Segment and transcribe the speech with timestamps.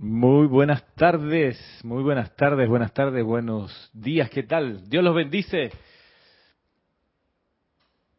[0.00, 4.88] Muy buenas tardes, muy buenas tardes, buenas tardes, buenos días, ¿qué tal?
[4.88, 5.72] Dios los bendice.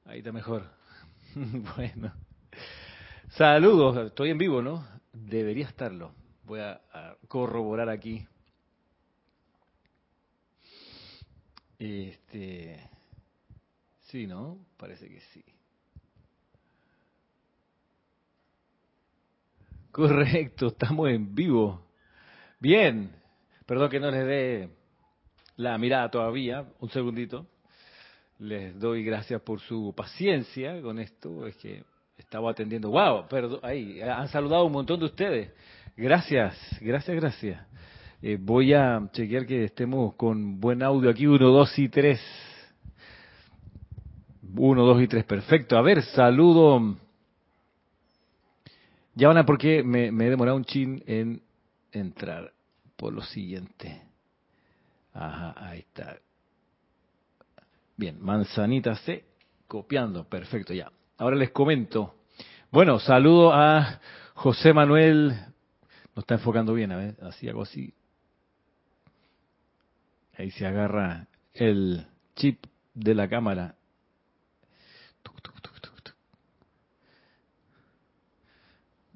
[0.04, 0.66] Ahí está mejor.
[1.78, 2.12] bueno.
[3.30, 4.86] Saludos, estoy en vivo, ¿no?
[5.14, 6.12] Debería estarlo.
[6.44, 6.82] Voy a,
[7.30, 8.28] corroborar aquí.
[11.78, 12.90] Este.
[14.02, 14.58] Sí, ¿no?
[14.76, 15.46] Parece que sí.
[19.92, 21.82] Correcto, estamos en vivo.
[22.60, 23.12] Bien,
[23.66, 24.70] perdón que no les dé
[25.56, 27.48] la mirada todavía, un segundito.
[28.38, 31.84] Les doy gracias por su paciencia con esto, es que
[32.18, 32.92] estaba atendiendo.
[32.92, 35.52] Wow, perdón, ahí han saludado un montón de ustedes.
[35.98, 37.68] Gracias, gracias, gracias.
[38.22, 42.22] Eh, voy a chequear que estemos con buen audio aquí, uno, dos y tres.
[44.56, 45.78] Uno, dos y tres, perfecto.
[45.78, 46.96] A ver, saludo
[49.20, 51.42] ya van a por qué me, he demorado un chin en
[51.92, 52.54] entrar.
[52.96, 54.02] Por lo siguiente.
[55.14, 56.18] Ajá, ahí está.
[57.98, 59.26] Bien, manzanita C,
[59.68, 60.92] copiando, perfecto, ya.
[61.18, 62.16] Ahora les comento.
[62.72, 64.00] Bueno, saludo a
[64.36, 65.34] José Manuel.
[66.16, 67.94] No está enfocando bien, a ver, así algo así.
[70.38, 73.76] Ahí se agarra el chip de la cámara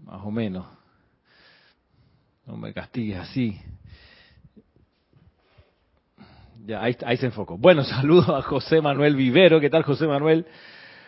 [0.03, 0.65] más o menos.
[2.45, 3.59] No me castigues así.
[6.65, 7.57] Ya, ahí, ahí se enfocó.
[7.57, 9.59] Bueno, saludo a José Manuel Vivero.
[9.59, 10.45] ¿Qué tal, José Manuel?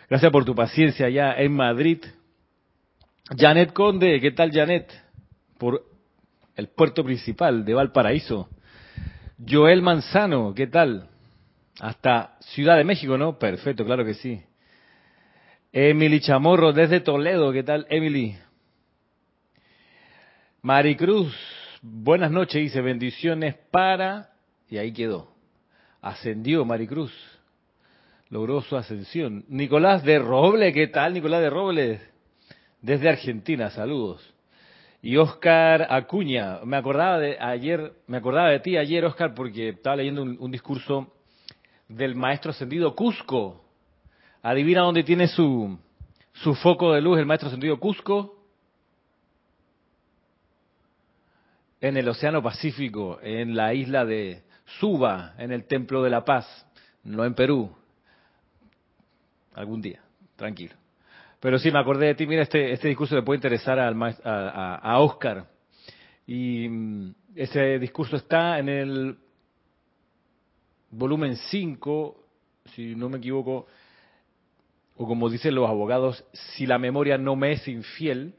[0.08, 2.02] Gracias por tu paciencia allá en Madrid.
[3.36, 4.92] Janet Conde, ¿qué tal, Janet?
[5.58, 5.84] Por
[6.54, 8.48] el puerto principal de Valparaíso.
[9.46, 11.08] Joel Manzano, ¿qué tal?
[11.80, 13.38] Hasta Ciudad de México, ¿no?
[13.38, 14.42] Perfecto, claro que sí.
[15.72, 18.36] Emily Chamorro desde Toledo, ¿qué tal, Emily?
[20.66, 21.32] Maricruz,
[21.80, 24.30] buenas noches, dice bendiciones para...
[24.68, 25.28] Y ahí quedó.
[26.02, 27.12] Ascendió Maricruz.
[28.30, 29.44] Logró su ascensión.
[29.46, 32.00] Nicolás de Roble, ¿qué tal Nicolás de Roble?
[32.82, 34.34] Desde Argentina, saludos.
[35.02, 39.94] Y Oscar Acuña, me acordaba de ayer, me acordaba de ti ayer, Oscar, porque estaba
[39.94, 41.14] leyendo un, un discurso
[41.86, 43.64] del maestro ascendido Cusco.
[44.42, 45.78] Adivina dónde tiene su,
[46.32, 48.35] su foco de luz el maestro ascendido Cusco.
[51.88, 54.42] En el Océano Pacífico, en la isla de
[54.80, 56.46] Suba, en el Templo de la Paz,
[57.04, 57.70] no en Perú.
[59.54, 60.02] Algún día,
[60.36, 60.74] tranquilo.
[61.40, 64.74] Pero sí, me acordé de ti, mira, este, este discurso le puede interesar al, a,
[64.76, 65.48] a Oscar.
[66.26, 69.18] Y mm, ese discurso está en el
[70.90, 72.24] volumen 5,
[72.74, 73.66] si no me equivoco,
[74.96, 78.34] o como dicen los abogados, si la memoria no me es infiel,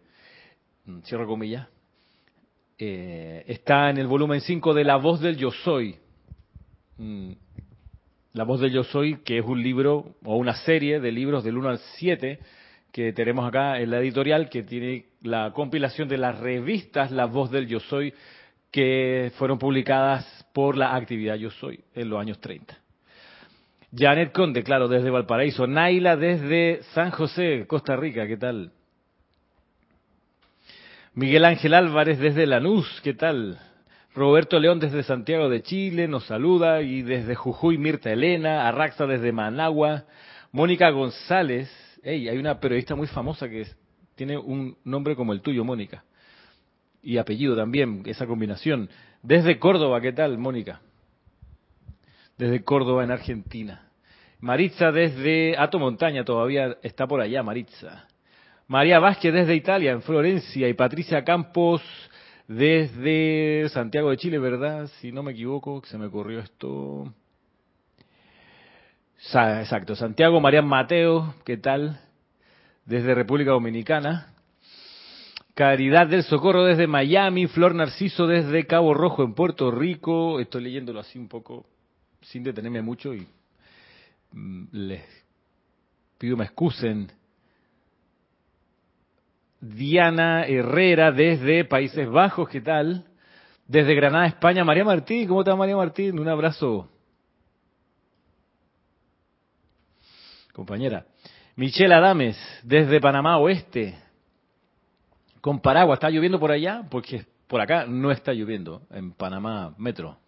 [0.85, 1.67] mm, cierro comillas,
[2.79, 5.95] eh, está en el volumen 5 de La voz del yo soy.
[6.97, 7.31] Mm,
[8.33, 11.57] la voz del yo soy, que es un libro o una serie de libros del
[11.57, 12.39] 1 al 7
[12.91, 17.51] que tenemos acá en la editorial, que tiene la compilación de las revistas La voz
[17.51, 18.13] del yo soy,
[18.71, 22.77] que fueron publicadas por la actividad Yo Soy en los años 30.
[23.95, 25.65] Janet Conde, claro, desde Valparaíso.
[25.65, 28.71] Naila desde San José, Costa Rica, ¿qué tal?
[31.17, 33.57] Miguel Ángel Álvarez desde Lanús, ¿qué tal?
[34.13, 39.31] Roberto León desde Santiago de Chile nos saluda y desde Jujuy Mirta Elena, Arraxa desde
[39.31, 40.05] Managua,
[40.51, 41.71] Mónica González,
[42.03, 43.65] hey, hay una periodista muy famosa que
[44.13, 46.03] tiene un nombre como el tuyo, Mónica,
[47.01, 48.87] y apellido también, esa combinación.
[49.23, 50.81] Desde Córdoba, ¿qué tal, Mónica?
[52.37, 53.89] Desde Córdoba, en Argentina.
[54.39, 58.07] Maritza desde Ato Montaña, todavía está por allá, Maritza.
[58.67, 61.81] María Vázquez desde Italia, en Florencia, y Patricia Campos
[62.49, 64.87] desde Santiago de Chile, ¿verdad?
[64.99, 67.13] Si no me equivoco, que se me ocurrió esto.
[69.17, 72.01] Exacto, Santiago, María Mateo, ¿qué tal?
[72.85, 74.33] Desde República Dominicana.
[75.53, 80.41] Caridad del Socorro desde Miami, Flor Narciso desde Cabo Rojo en Puerto Rico.
[80.41, 81.65] Estoy leyéndolo así un poco
[82.21, 83.25] sin detenerme mucho y
[84.33, 85.03] mm, les
[86.17, 87.11] pido me excusen
[89.59, 93.05] Diana Herrera desde Países Bajos, ¿qué tal?
[93.67, 96.19] Desde Granada, España, María Martín, ¿cómo está María Martín?
[96.19, 96.89] Un abrazo.
[100.53, 101.05] Compañera.
[101.55, 103.97] Michelle Adames, desde Panamá Oeste,
[105.41, 105.97] con paraguas.
[105.97, 106.83] ¿Está lloviendo por allá?
[106.89, 110.19] Porque por acá no está lloviendo, en Panamá Metro.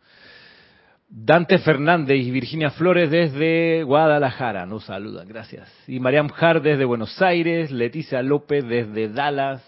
[1.12, 5.68] Dante Fernández y Virginia Flores desde Guadalajara nos saludan, gracias.
[5.88, 9.64] Y Mariam Jar desde Buenos Aires, Leticia López desde Dallas,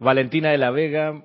[0.00, 1.22] Valentina de la Vega,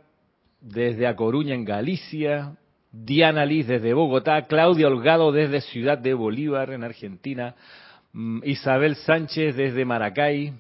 [0.59, 2.55] desde A Coruña en Galicia,
[2.91, 7.55] Diana Liz desde Bogotá, Claudia Holgado desde Ciudad de Bolívar en Argentina,
[8.13, 10.53] mm, Isabel Sánchez desde Maracay,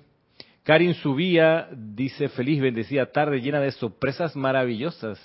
[0.63, 5.19] Karin Subía dice feliz, bendecida tarde llena de sorpresas maravillosas.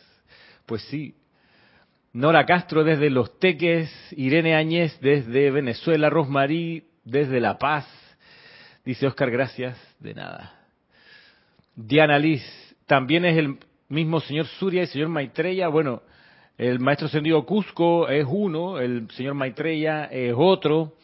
[0.66, 1.14] Pues sí.
[2.16, 7.86] Nora Castro desde Los Teques, Irene Áñez desde Venezuela, Rosmarí desde La Paz.
[8.86, 9.78] Dice Oscar, gracias.
[10.00, 10.54] De nada.
[11.74, 12.42] Diana Liz,
[12.86, 13.58] también es el
[13.90, 15.68] mismo señor Surya y señor Maitreya.
[15.68, 16.00] Bueno,
[16.56, 20.94] el maestro ascendido Cusco es uno, el señor Maitreya es otro,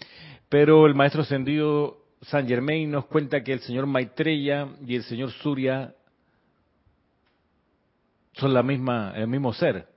[0.48, 5.30] pero el maestro ascendido San Germain nos cuenta que el señor Maitreya y el señor
[5.30, 5.92] Surya
[8.32, 9.91] son la misma, el mismo ser.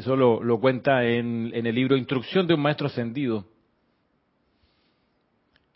[0.00, 3.44] Eso lo, cuenta en, el libro Instrucción de un Maestro Ascendido.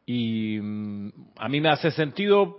[0.06, 2.56] Y mm, a mí me hace sentido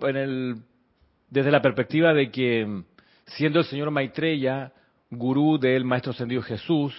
[1.28, 2.84] desde la perspectiva de que
[3.26, 4.74] siendo el señor Maitreya
[5.10, 6.94] gurú del Maestro Ascendido Jesús,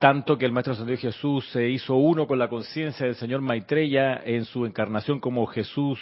[0.00, 4.20] tanto que el Maestro Ascendido Jesús se hizo uno con la conciencia del señor Maitreya
[4.24, 6.00] en su encarnación como Jesús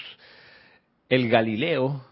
[1.11, 2.03] el Galileo.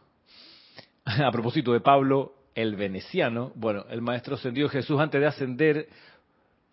[1.06, 3.52] A propósito de Pablo, el veneciano.
[3.54, 5.88] Bueno, el Maestro Ascendido Jesús antes de ascender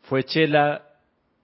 [0.03, 0.83] fue chela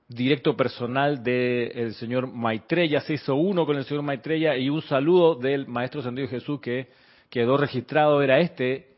[0.08, 5.36] directo personal del señor Maitreya, se hizo uno con el señor Maitreya y un saludo
[5.36, 6.90] del Maestro Ascendido Jesús que
[7.30, 8.90] quedó registrado era este,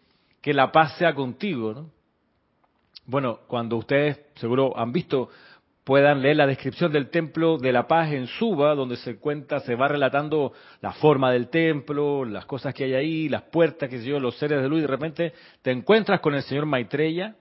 [0.42, 1.90] que la paz sea contigo, ¿no?
[3.08, 5.30] Bueno, cuando ustedes seguro han visto,
[5.86, 9.76] puedan leer la descripción del templo de la paz en Suba, donde se cuenta, se
[9.76, 10.52] va relatando
[10.82, 14.36] la forma del templo, las cosas que hay ahí, las puertas, que se yo, los
[14.38, 17.36] seres de luz, y de repente te encuentras con el señor Maitreya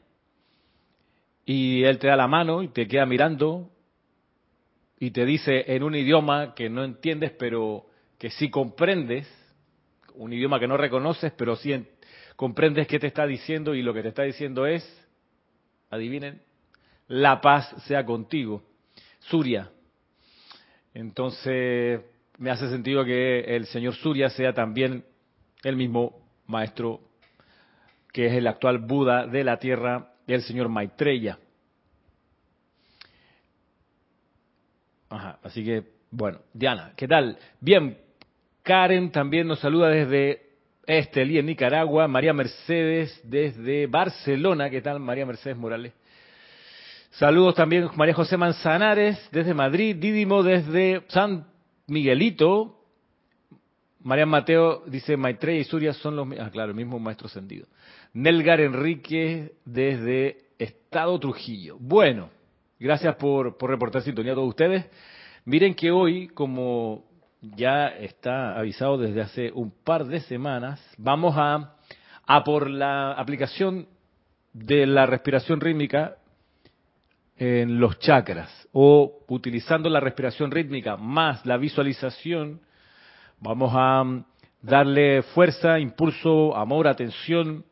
[1.47, 3.71] y él te da la mano y te queda mirando
[5.01, 7.87] y te dice en un idioma que no entiendes, pero
[8.19, 9.27] que sí comprendes,
[10.17, 11.87] un idioma que no reconoces, pero sí
[12.37, 14.85] comprendes qué te está diciendo y lo que te está diciendo es
[15.89, 16.43] adivinen,
[17.09, 18.63] la paz sea contigo.
[19.21, 19.71] Surya.
[20.93, 22.01] Entonces,
[22.39, 25.05] me hace sentido que el señor Surya sea también
[25.63, 27.01] el mismo maestro
[28.13, 31.37] que es el actual Buda de la Tierra, el señor Maitreya.
[35.11, 37.37] Ajá, así que, bueno, Diana, ¿qué tal?
[37.61, 37.99] Bien,
[38.63, 40.43] Karen también nos saluda desde
[40.87, 42.07] Estelí, en Nicaragua.
[42.07, 44.71] María Mercedes desde Barcelona.
[44.71, 45.93] ¿Qué tal, María Mercedes Morales?
[47.19, 49.95] Saludos también María José Manzanares desde Madrid.
[49.95, 51.47] Dídimo desde San
[51.87, 52.81] Miguelito.
[54.01, 56.27] María Mateo dice Maitreya y Surya son los...
[56.41, 57.69] Ah, claro, el mismo maestro ascendido.
[58.15, 61.77] Nelgar Enrique desde Estado Trujillo.
[61.79, 62.31] Bueno,
[62.81, 64.85] gracias por, por reportar sintonía a todos ustedes.
[65.45, 67.05] Miren que hoy, como
[67.41, 71.77] ya está avisado desde hace un par de semanas, vamos a,
[72.27, 73.87] a por la aplicación
[74.53, 76.17] de la respiración rítmica
[77.37, 82.61] en los chakras o utilizando la respiración rítmica más la visualización,
[83.41, 84.25] vamos a
[84.63, 87.65] darle fuerza, impulso, amor, atención,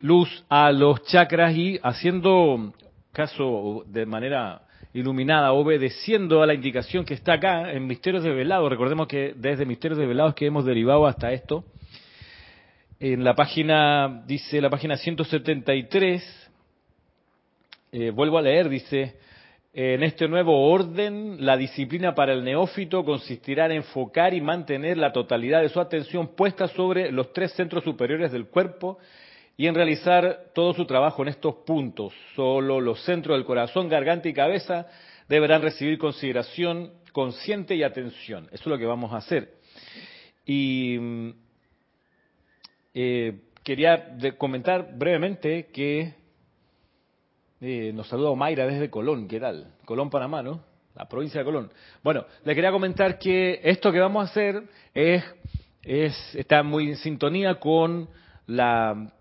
[0.00, 2.72] luz a los chakras y haciendo
[3.12, 4.62] caso de manera
[4.92, 8.68] iluminada, obedeciendo a la indicación que está acá en Misterios de Velado.
[8.68, 11.64] Recordemos que desde Misterios de Velado es que hemos derivado hasta esto.
[12.98, 16.49] En la página, dice la página 173,
[17.92, 19.16] eh, vuelvo a leer, dice,
[19.72, 25.12] en este nuevo orden, la disciplina para el neófito consistirá en enfocar y mantener la
[25.12, 28.98] totalidad de su atención puesta sobre los tres centros superiores del cuerpo
[29.56, 32.12] y en realizar todo su trabajo en estos puntos.
[32.34, 34.88] Solo los centros del corazón, garganta y cabeza
[35.28, 38.46] deberán recibir consideración consciente y atención.
[38.46, 39.54] Eso es lo que vamos a hacer.
[40.46, 41.30] Y mm,
[42.94, 46.14] eh, quería comentar brevemente que
[47.60, 49.66] eh, nos saluda Mayra desde Colón, ¿qué tal?
[49.84, 50.62] Colón, Panamá, ¿no?
[50.94, 51.70] La provincia de Colón.
[52.02, 54.62] Bueno, le quería comentar que esto que vamos a hacer
[54.94, 55.22] es,
[55.82, 58.08] es está muy en sintonía con
[58.46, 59.12] la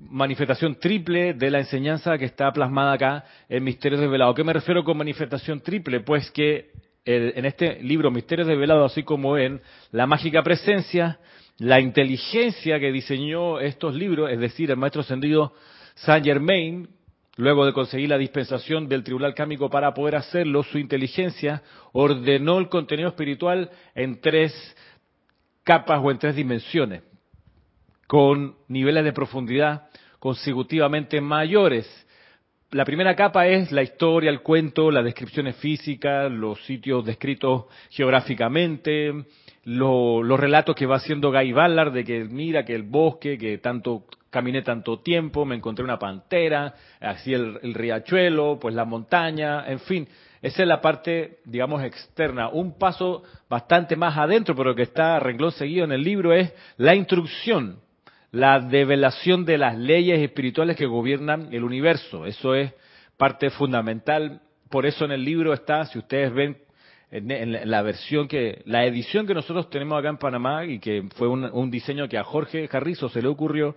[0.00, 4.34] manifestación triple de la enseñanza que está plasmada acá en Misterios Desvelados.
[4.34, 6.00] ¿Qué me refiero con manifestación triple?
[6.00, 6.70] Pues que
[7.04, 11.18] en este libro Misterios Desvelados, así como en La Mágica Presencia,
[11.58, 15.52] la inteligencia que diseñó estos libros, es decir, el maestro ascendido
[15.94, 16.88] Saint Germain,
[17.36, 22.68] luego de conseguir la dispensación del Tribunal Cámico para poder hacerlo, su inteligencia ordenó el
[22.68, 24.52] contenido espiritual en tres
[25.64, 27.02] capas o en tres dimensiones,
[28.06, 31.88] con niveles de profundidad consecutivamente mayores.
[32.72, 39.12] La primera capa es la historia, el cuento, las descripciones físicas, los sitios descritos geográficamente,
[39.64, 44.04] los relatos que va haciendo Guy Ballard de que mira que el bosque, que tanto
[44.30, 49.80] caminé tanto tiempo, me encontré una pantera, así el, el riachuelo, pues la montaña, en
[49.80, 50.08] fin.
[50.42, 52.48] Esa es la parte, digamos, externa.
[52.48, 56.94] Un paso bastante más adentro, pero que está renglón seguido en el libro, es la
[56.94, 57.80] instrucción,
[58.32, 62.24] la develación de las leyes espirituales que gobiernan el universo.
[62.24, 62.72] Eso es
[63.16, 64.40] parte fundamental.
[64.70, 66.56] Por eso en el libro está, si ustedes ven
[67.10, 71.28] en, la versión que, la edición que nosotros tenemos acá en Panamá y que fue
[71.28, 73.74] un, diseño que a Jorge Carrizo se le ocurrió,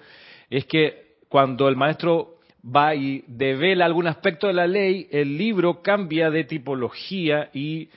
[0.49, 5.81] es que cuando el maestro va y devela algún aspecto de la ley, el libro
[5.81, 7.89] cambia de tipología y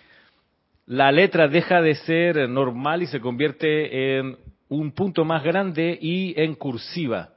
[0.86, 4.36] la letra deja de ser normal y se convierte en
[4.68, 7.30] un punto más grande y en cursiva.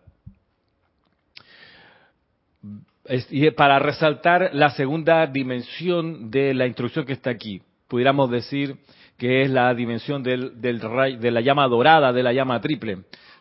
[3.32, 8.76] Y para resaltar la segunda dimensión de la instrucción que está aquí, pudiéramos decir
[9.18, 13.00] que es la dimensión del, de la llama dorada, de la llama triple.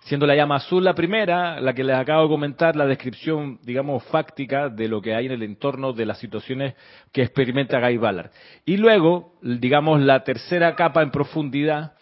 [0.08, 4.02] Siendo la llama azul la primera, la que les acabo de comentar, la descripción, digamos,
[4.04, 6.76] fáctica de lo que hay en el entorno de las situaciones
[7.12, 8.30] que experimenta Guy Ballard.
[8.64, 11.92] Y luego, digamos, la tercera capa en profundidad,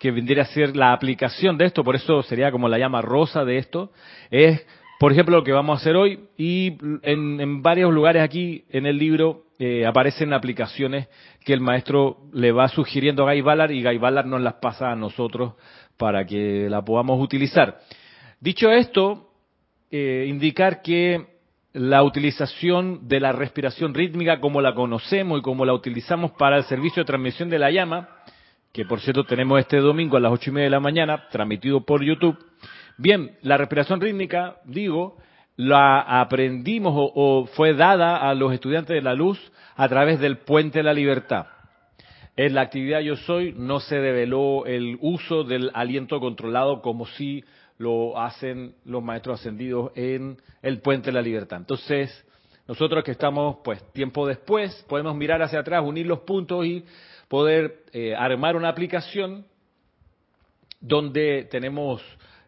[0.00, 3.44] que vendría a ser la aplicación de esto, por eso sería como la llama rosa
[3.44, 3.92] de esto,
[4.28, 4.66] es,
[4.98, 8.98] por ejemplo, lo que vamos a hacer hoy, y en, varios lugares aquí en el
[8.98, 11.06] libro eh, aparecen aplicaciones
[11.44, 14.90] que el maestro le va sugiriendo a Guy Ballard y Guy Ballard nos las pasa
[14.90, 15.52] a nosotros
[15.96, 17.80] para que la podamos utilizar.
[18.40, 19.30] Dicho esto,
[19.90, 21.26] eh, indicar que
[21.72, 26.64] la utilización de la respiración rítmica como la conocemos y como la utilizamos para el
[26.64, 28.08] servicio de transmisión de la llama,
[28.72, 31.82] que por cierto tenemos este domingo a las ocho y media de la mañana, transmitido
[31.82, 32.38] por YouTube.
[32.98, 35.16] Bien, la respiración rítmica, digo,
[35.56, 39.38] la aprendimos o, o fue dada a los estudiantes de la luz
[39.76, 41.46] a través del puente de la libertad.
[42.34, 47.44] En la actividad Yo Soy no se develó el uso del aliento controlado como si
[47.76, 51.58] lo hacen los maestros ascendidos en el Puente de la Libertad.
[51.58, 52.26] Entonces,
[52.66, 56.84] nosotros que estamos, pues, tiempo después, podemos mirar hacia atrás, unir los puntos y
[57.28, 59.44] poder eh, armar una aplicación
[60.80, 62.02] donde tenemos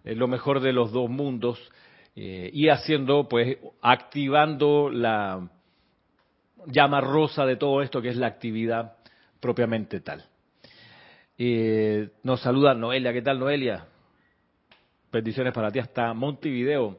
[0.04, 1.60] eh, lo mejor de los dos mundos
[2.16, 5.50] eh, y haciendo, pues, activando la
[6.66, 8.96] llama rosa de todo esto que es la actividad
[9.44, 10.24] propiamente tal.
[11.36, 13.12] Eh, nos saluda Noelia.
[13.12, 13.84] ¿Qué tal, Noelia?
[15.12, 16.98] Bendiciones para ti hasta Montevideo.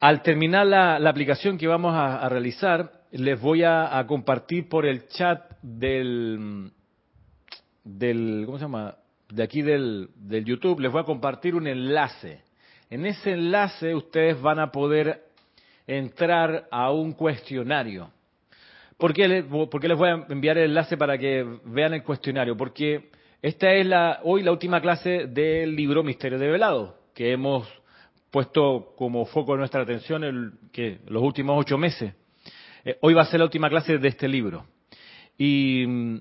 [0.00, 5.52] Al terminar la, aplicación que vamos a, realizar, les voy a, compartir por el chat
[5.62, 6.72] del,
[7.84, 8.96] del, ¿cómo se llama?
[9.28, 12.42] De aquí del, del YouTube, les voy a compartir un enlace.
[12.90, 15.28] En ese enlace ustedes van a poder
[15.86, 18.10] entrar a un cuestionario
[19.00, 22.54] ¿Por qué, les, voy a enviar el enlace para que vean el cuestionario?
[22.54, 23.08] Porque
[23.40, 27.66] esta es la, hoy la última clase del libro Misterio de Velado, que hemos
[28.30, 32.12] puesto como foco de nuestra atención el, que los últimos ocho meses.
[32.84, 34.66] Eh, hoy va a ser la última clase de este libro.
[35.38, 36.18] Y mm,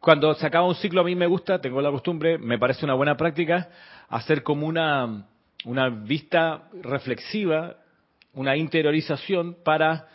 [0.00, 2.94] cuando se acaba un ciclo a mí me gusta, tengo la costumbre, me parece una
[2.94, 3.70] buena práctica,
[4.10, 5.26] hacer como una,
[5.64, 7.76] una vista reflexiva,
[8.34, 10.06] una interiorización para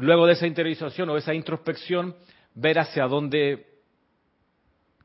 [0.00, 2.14] luego de esa interiorización o esa introspección,
[2.54, 3.66] ver hacia dónde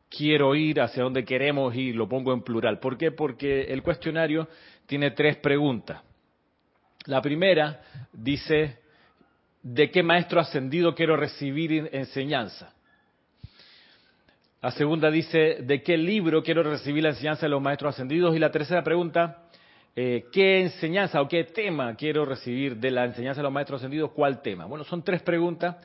[0.09, 2.79] quiero ir, hacia dónde queremos ir, lo pongo en plural.
[2.79, 3.11] ¿Por qué?
[3.11, 4.47] Porque el cuestionario
[4.85, 6.01] tiene tres preguntas.
[7.05, 7.81] La primera
[8.13, 8.79] dice,
[9.61, 12.73] ¿de qué maestro ascendido quiero recibir enseñanza?
[14.61, 18.35] La segunda dice, ¿de qué libro quiero recibir la enseñanza de los maestros ascendidos?
[18.35, 19.44] Y la tercera pregunta,
[19.97, 24.11] eh, ¿qué enseñanza o qué tema quiero recibir de la enseñanza de los maestros ascendidos?
[24.11, 24.65] ¿Cuál tema?
[24.65, 25.77] Bueno, son tres preguntas.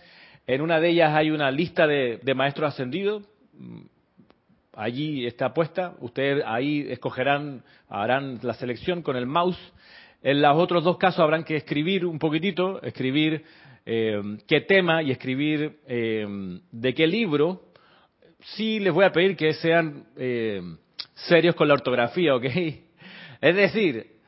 [0.49, 3.23] En una de ellas hay una lista de, maestros ascendidos.
[3.53, 3.83] Mm,
[4.75, 5.95] allí está puesta.
[6.01, 9.61] Ustedes ahí escogerán, harán la selección con el mouse.
[10.23, 13.45] En los otros dos casos habrán que escribir un poquitito, escribir
[13.87, 16.27] eh, qué tema y escribir eh,
[16.73, 17.63] de qué libro.
[18.41, 20.07] Sí les voy a pedir que sean
[21.15, 22.47] serios con la ortografía, ¿ok?
[23.41, 24.21] Es decir,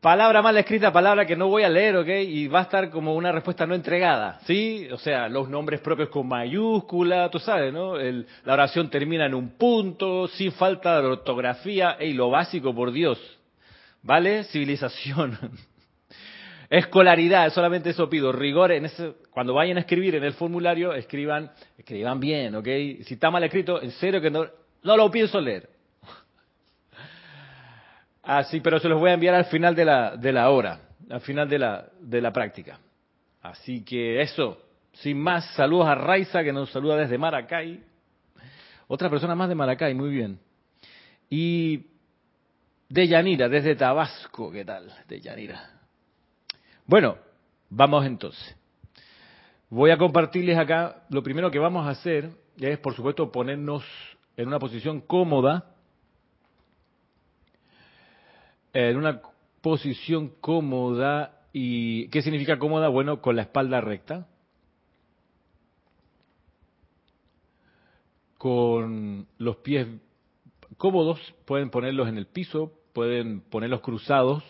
[0.00, 2.08] palabra mal escrita, palabra que no voy a leer, ¿ok?
[2.08, 4.86] Y va a estar como una respuesta no entregada, ¿sí?
[4.92, 7.96] O sea, los nombres propios con mayúscula, tú sabes, ¿no?
[7.96, 13.18] la oración termina en un punto, sin falta de ortografía, y lo básico, por Dios,
[14.02, 14.44] ¿vale?
[14.44, 15.38] Civilización.
[16.70, 21.50] Escolaridad, solamente eso pido, rigor en ese, cuando vayan a escribir en el formulario, escriban,
[21.76, 22.66] escriban bien, ¿ok?
[23.04, 24.46] Si está mal escrito, en serio que no,
[24.82, 25.71] no lo pienso leer.
[28.22, 30.80] Ah, sí, pero se los voy a enviar al final de la, de la hora,
[31.10, 32.78] al final de la, de la práctica.
[33.42, 34.58] Así que eso,
[34.92, 37.82] sin más, saludos a Raiza que nos saluda desde Maracay.
[38.86, 40.38] Otra persona más de Maracay, muy bien.
[41.28, 41.86] Y
[42.88, 44.92] de Yanira, desde Tabasco, ¿qué tal?
[45.08, 45.70] De Yanira.
[46.86, 47.16] Bueno,
[47.70, 48.56] vamos entonces.
[49.70, 53.82] Voy a compartirles acá, lo primero que vamos a hacer es, por supuesto, ponernos
[54.36, 55.71] en una posición cómoda,
[58.72, 59.20] en una
[59.60, 62.88] posición cómoda, ¿y qué significa cómoda?
[62.88, 64.26] Bueno, con la espalda recta,
[68.38, 69.86] con los pies
[70.76, 74.42] cómodos, pueden ponerlos en el piso, pueden ponerlos cruzados,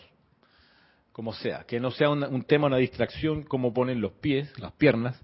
[1.12, 5.21] como sea, que no sea un, tema, una distracción, como ponen los pies, las piernas.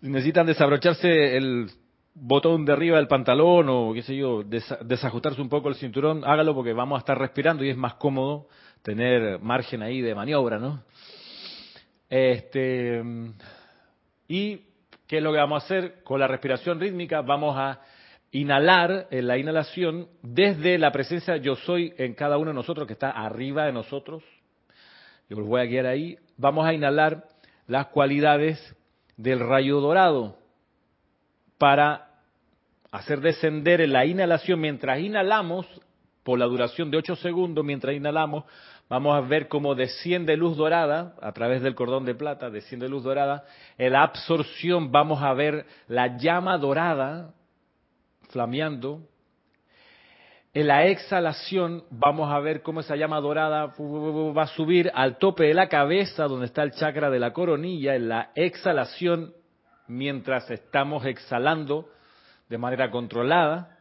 [0.00, 1.68] Si necesitan desabrocharse el
[2.20, 6.54] botón de arriba del pantalón o qué sé yo, desajustarse un poco el cinturón, hágalo
[6.54, 8.48] porque vamos a estar respirando y es más cómodo
[8.82, 10.82] tener margen ahí de maniobra, ¿no?
[12.08, 13.02] Este,
[14.26, 14.62] y
[15.06, 16.02] ¿qué es lo que vamos a hacer?
[16.02, 17.80] Con la respiración rítmica vamos a
[18.30, 22.92] inhalar en la inhalación desde la presencia yo soy en cada uno de nosotros que
[22.92, 24.22] está arriba de nosotros.
[25.28, 26.18] Yo los voy a guiar ahí.
[26.36, 27.28] Vamos a inhalar
[27.66, 28.74] las cualidades
[29.16, 30.38] del rayo dorado
[31.58, 32.07] para
[32.90, 35.66] hacer descender en la inhalación mientras inhalamos
[36.22, 38.44] por la duración de 8 segundos mientras inhalamos
[38.88, 43.04] vamos a ver cómo desciende luz dorada a través del cordón de plata, desciende luz
[43.04, 43.44] dorada.
[43.76, 47.34] En la absorción vamos a ver la llama dorada
[48.30, 49.02] flameando.
[50.54, 55.44] En la exhalación vamos a ver cómo esa llama dorada va a subir al tope
[55.44, 57.94] de la cabeza, donde está el chakra de la coronilla.
[57.94, 59.34] En la exhalación,
[59.86, 61.88] mientras estamos exhalando
[62.48, 63.78] de manera controlada,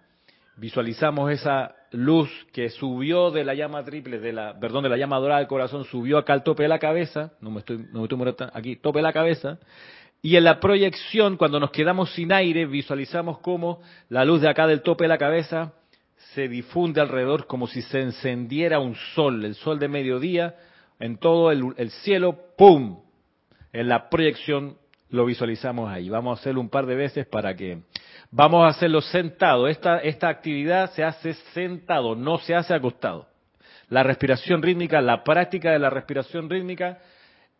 [0.57, 5.17] visualizamos esa luz que subió de la llama triple, de la, perdón, de la llama
[5.17, 8.29] dorada del corazón, subió acá al tope de la cabeza, no me estoy, no me
[8.29, 9.59] estoy aquí, tope de la cabeza,
[10.21, 14.67] y en la proyección, cuando nos quedamos sin aire, visualizamos cómo la luz de acá
[14.67, 15.73] del tope de la cabeza
[16.33, 20.55] se difunde alrededor como si se encendiera un sol, el sol de mediodía,
[20.99, 22.99] en todo el, cielo, ¡pum!
[23.71, 24.77] En la proyección
[25.09, 26.09] lo visualizamos ahí.
[26.09, 27.81] Vamos a hacerlo un par de veces para que...
[28.29, 29.67] Vamos a hacerlo sentado.
[29.67, 33.27] Esta, esta actividad se hace sentado, no se hace acostado.
[33.89, 36.99] La respiración rítmica, la práctica de la respiración rítmica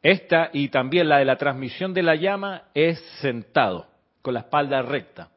[0.02, 3.88] esta y también la de la transmisión de la llama es sentado,
[4.22, 5.30] con la espalda recta.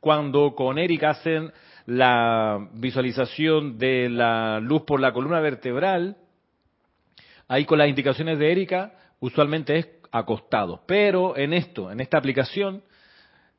[0.00, 1.52] Cuando con Erika hacen
[1.86, 6.16] la visualización de la luz por la columna vertebral,
[7.48, 9.86] ahí con las indicaciones de Erika, usualmente es
[10.18, 10.82] acostado.
[10.86, 12.82] Pero en esto, en esta aplicación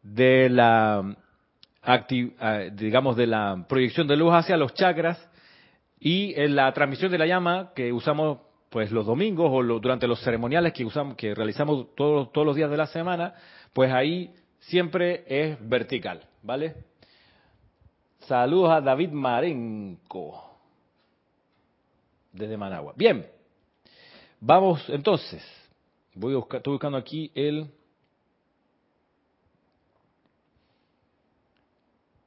[0.02, 1.17] de la
[2.74, 5.17] digamos de la proyección de luz hacia los chakras
[6.00, 8.39] y en la transmisión de la llama que usamos
[8.70, 12.70] pues los domingos o durante los ceremoniales que usamos, que realizamos todos, todos los días
[12.70, 13.34] de la semana,
[13.72, 16.76] pues ahí siempre es vertical, ¿vale?
[18.20, 20.43] Saludos a David Marenco
[22.34, 22.93] desde Managua.
[22.98, 23.26] Bien,
[24.41, 25.57] vamos entonces.
[26.19, 27.69] Voy a buscar, estoy buscando aquí el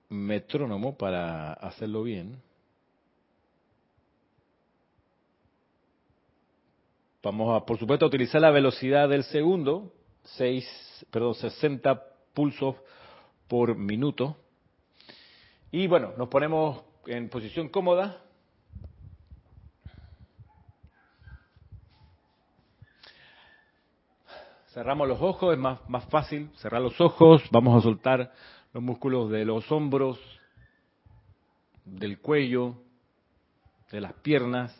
[0.08, 2.40] metrónomo para hacerlo bien.
[7.20, 12.00] Vamos a, por supuesto, utilizar la velocidad del segundo, 6, perdón, 60
[12.32, 12.76] pulsos
[13.48, 14.36] por minuto.
[15.72, 18.22] Y bueno, nos ponemos en posición cómoda.
[24.72, 27.42] Cerramos los ojos, es más, más fácil cerrar los ojos.
[27.50, 28.32] Vamos a soltar
[28.72, 30.18] los músculos de los hombros,
[31.84, 32.74] del cuello,
[33.90, 34.76] de las piernas.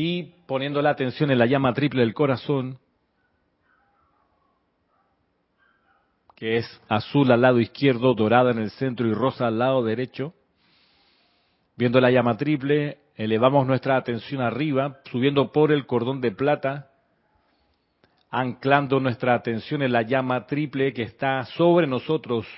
[0.00, 2.78] y poniendo la atención en la llama triple del corazón,
[6.36, 10.34] que es azul al lado izquierdo, dorada en el centro y rosa al lado derecho.
[11.78, 16.90] Viendo la llama triple, elevamos nuestra atención arriba, subiendo por el cordón de plata,
[18.30, 22.48] anclando nuestra atención en la llama triple que está sobre nosotros,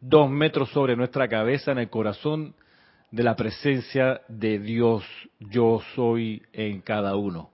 [0.00, 2.54] dos metros sobre nuestra cabeza, en el corazón
[3.10, 5.02] de la presencia de Dios
[5.40, 7.48] yo soy en cada uno.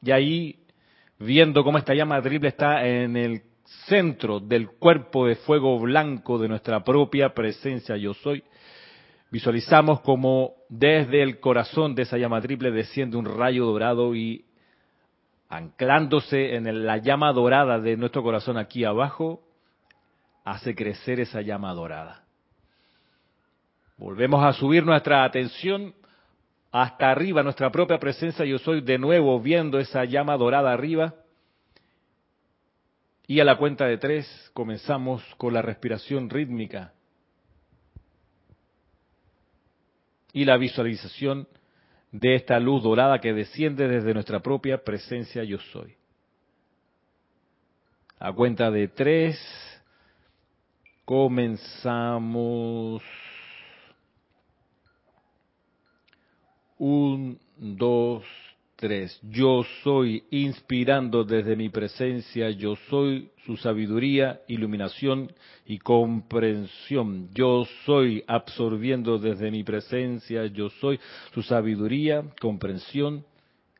[0.00, 0.58] Y ahí,
[1.18, 3.42] viendo cómo esta llama triple está en el
[3.86, 8.42] centro del cuerpo de fuego blanco de nuestra propia presencia yo soy,
[9.30, 14.44] visualizamos como desde el corazón de esa llama triple desciende un rayo dorado y
[15.48, 19.42] anclándose en la llama dorada de nuestro corazón aquí abajo,
[20.44, 22.24] hace crecer esa llama dorada
[24.00, 25.92] Volvemos a subir nuestra atención
[26.72, 28.46] hasta arriba, nuestra propia presencia.
[28.46, 31.16] Yo soy de nuevo viendo esa llama dorada arriba.
[33.30, 36.94] Y a la cuenta de tres comenzamos con la respiración rítmica
[40.32, 41.46] y la visualización
[42.10, 45.94] de esta luz dorada que desciende desde nuestra propia presencia yo soy.
[48.18, 49.38] A cuenta de tres,
[51.04, 51.70] comenzamos.
[56.78, 58.24] Un, dos,
[59.22, 65.30] yo soy inspirando desde mi presencia, yo soy su sabiduría, iluminación
[65.66, 67.28] y comprensión.
[67.34, 70.98] Yo soy absorbiendo desde mi presencia, yo soy
[71.34, 73.26] su sabiduría, comprensión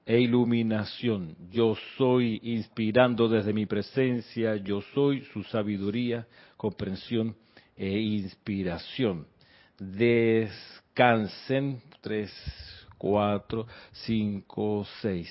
[0.04, 1.34] e iluminación.
[1.50, 6.26] Yo soy inspirando desde mi presencia, yo soy su sabiduría,
[6.58, 7.34] comprensión
[7.74, 9.26] e inspiración.
[9.78, 12.30] Descansen tres
[13.00, 15.28] cuatro, cinco, seis.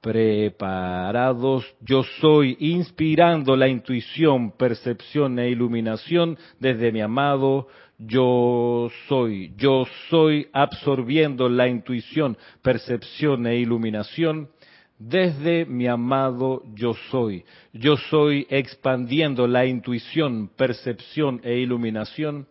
[0.00, 7.66] Preparados, yo soy inspirando la intuición, percepción e iluminación desde mi amado
[7.98, 9.54] yo soy.
[9.56, 14.50] Yo soy absorbiendo la intuición, percepción e iluminación
[14.98, 17.44] desde mi amado yo soy.
[17.72, 22.46] Yo soy expandiendo la intuición, percepción e iluminación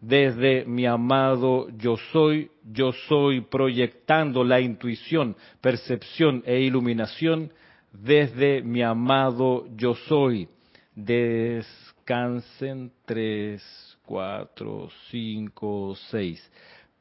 [0.00, 7.52] desde mi amado yo soy, yo soy proyectando la intuición, percepción e iluminación
[7.92, 10.48] desde mi amado yo soy.
[10.94, 13.62] Descansen tres,
[14.04, 16.50] cuatro, cinco, seis.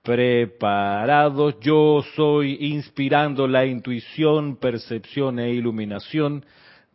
[0.04, 6.46] Preparados, yo soy inspirando la intuición, percepción e iluminación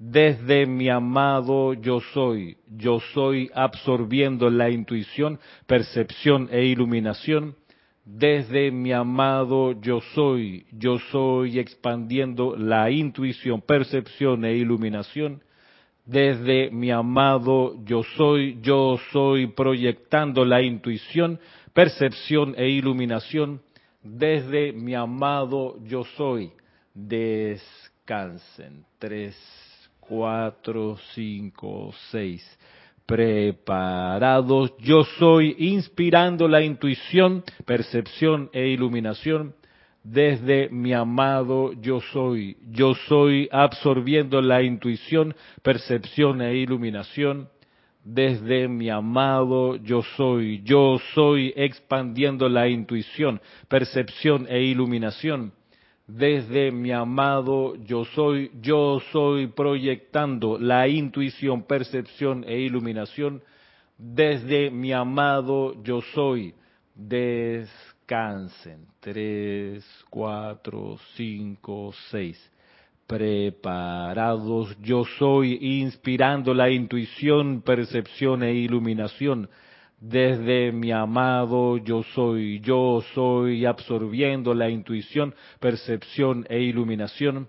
[0.05, 2.57] desde mi amado yo soy.
[2.67, 5.39] Yo soy absorbiendo la intuición,
[5.69, 7.55] percepción e iluminación.
[8.05, 10.67] Desde mi amado yo soy.
[10.73, 15.45] Yo soy expandiendo la intuición, percepción e iluminación.
[16.05, 18.59] Desde mi amado yo soy.
[18.61, 21.39] Yo soy proyectando la intuición,
[21.73, 23.63] percepción e iluminación.
[24.03, 26.51] Desde mi amado yo soy.
[26.93, 28.85] Descansen.
[28.99, 29.72] Tres
[30.13, 32.43] cuatro, cinco, seis.
[33.07, 39.55] Preparados, yo soy inspirando la intuición, percepción e iluminación
[40.05, 42.59] desde mi amado yo soy.
[42.71, 47.49] Yo soy absorbiendo la intuición, percepción e iluminación
[48.05, 50.61] desde mi amado yo soy.
[50.63, 55.55] Yo soy expandiendo la intuición, percepción e iluminación
[56.07, 63.43] desde mi amado yo soy, yo soy proyectando la intuición, percepción e iluminación
[63.99, 66.55] desde mi amado yo soy.
[66.95, 68.87] Descansen.
[69.01, 72.51] Tres, cuatro, cinco, seis.
[73.07, 79.49] Preparados yo soy, inspirando la intuición, percepción e iluminación
[80.03, 87.49] desde mi amado yo soy, yo soy absorbiendo la intuición, percepción e iluminación.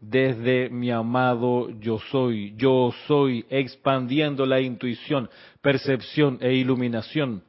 [0.00, 5.28] Desde mi amado yo soy, yo soy expandiendo la intuición,
[5.60, 7.42] percepción e iluminación.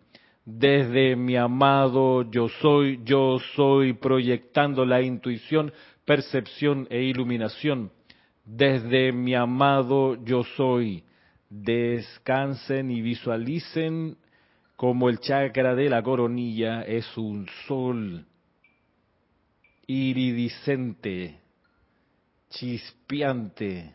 [0.44, 5.72] Desde mi amado yo soy, yo soy proyectando la intuición,
[6.06, 7.92] percepción e iluminación.
[8.44, 11.04] Desde mi amado yo soy.
[11.52, 14.18] Descansen y visualicen
[14.80, 18.26] como el chakra de la coronilla es un sol
[19.88, 21.38] iridiscente,
[22.50, 23.94] chispeante,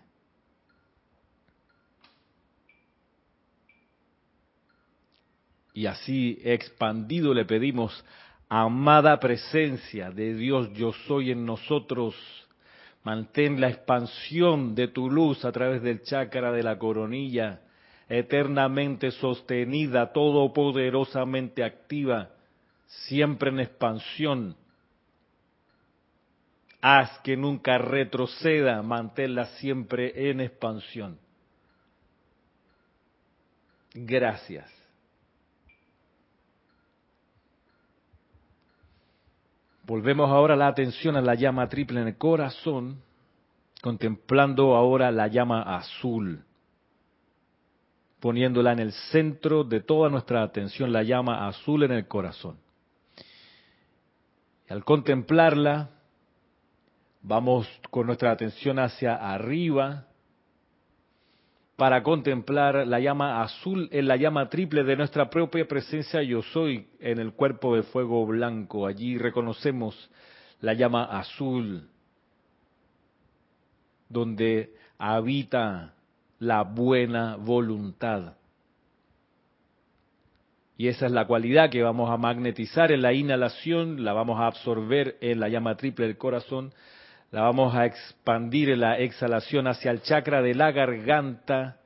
[5.72, 8.04] y así expandido le pedimos,
[8.50, 12.14] amada presencia de Dios yo soy en nosotros,
[13.04, 17.62] mantén la expansión de tu luz a través del chakra de la coronilla,
[18.08, 22.30] eternamente sostenida, todopoderosamente activa,
[22.86, 24.56] siempre en expansión.
[26.80, 31.18] Haz que nunca retroceda, manténla siempre en expansión.
[33.94, 34.70] Gracias.
[39.86, 43.02] Volvemos ahora la atención a la llama triple en el corazón,
[43.82, 46.42] contemplando ahora la llama azul
[48.24, 52.56] poniéndola en el centro de toda nuestra atención, la llama azul en el corazón.
[54.66, 55.90] Y al contemplarla,
[57.20, 60.06] vamos con nuestra atención hacia arriba
[61.76, 66.88] para contemplar la llama azul en la llama triple de nuestra propia presencia yo soy
[67.00, 68.86] en el cuerpo de fuego blanco.
[68.86, 70.10] Allí reconocemos
[70.62, 71.90] la llama azul
[74.08, 75.90] donde habita
[76.38, 78.34] la buena voluntad.
[80.76, 84.46] Y esa es la cualidad que vamos a magnetizar en la inhalación, la vamos a
[84.46, 86.72] absorber en la llama triple del corazón,
[87.30, 91.78] la vamos a expandir en la exhalación hacia el chakra de la garganta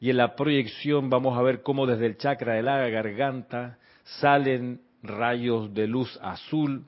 [0.00, 3.78] y en la proyección vamos a ver cómo desde el chakra de la garganta
[4.20, 6.84] salen rayos de luz azul,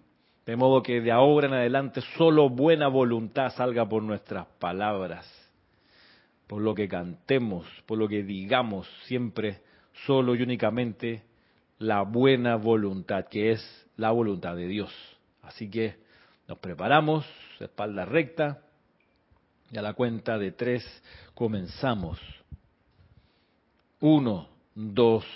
[0.46, 5.26] de modo que de ahora en adelante solo buena voluntad salga por nuestras palabras,
[6.48, 9.60] por lo que cantemos, por lo que digamos, siempre
[10.06, 11.22] solo y únicamente
[11.78, 14.90] la buena voluntad, que es la voluntad de Dios.
[15.42, 15.96] Así que
[16.48, 17.26] nos preparamos,
[17.60, 18.62] espalda recta,
[19.70, 20.82] y a la cuenta de tres
[21.34, 22.18] comenzamos.
[24.00, 25.26] Uno, dos,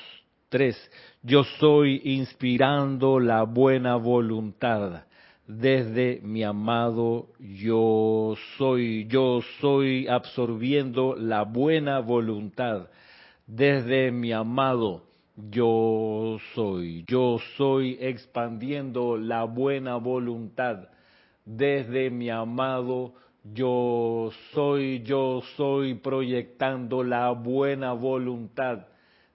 [0.49, 0.77] tres.
[1.23, 5.05] Yo soy inspirando la buena voluntad
[5.47, 9.07] desde mi amado yo soy.
[9.09, 12.89] Yo soy absorbiendo la buena voluntad
[13.47, 15.03] desde mi amado
[15.37, 20.89] yo soy, yo soy expandiendo la buena voluntad
[21.45, 28.87] desde mi amado yo soy, yo soy proyectando la buena voluntad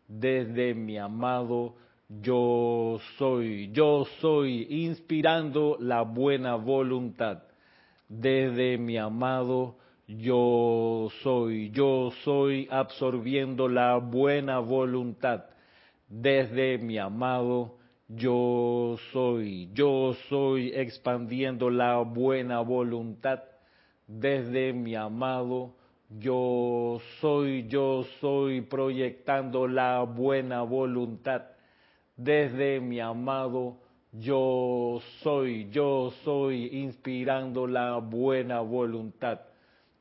[0.08, 1.76] desde mi amado
[2.10, 7.44] yo soy, yo soy inspirando la buena voluntad.
[8.08, 9.76] Desde mi amado
[10.08, 15.46] yo soy, yo soy absorbiendo la buena voluntad.
[16.08, 17.76] Desde mi amado
[18.08, 23.44] yo soy, yo soy expandiendo la buena voluntad.
[24.08, 25.76] Desde mi amado
[26.10, 31.57] yo soy, yo soy proyectando la buena voluntad
[32.18, 33.78] desde mi amado
[34.12, 39.42] yo soy, yo soy inspirando la buena voluntad.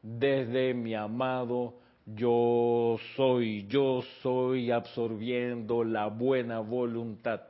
[0.03, 1.75] Desde mi amado
[2.07, 7.43] yo soy, yo soy absorbiendo la buena voluntad.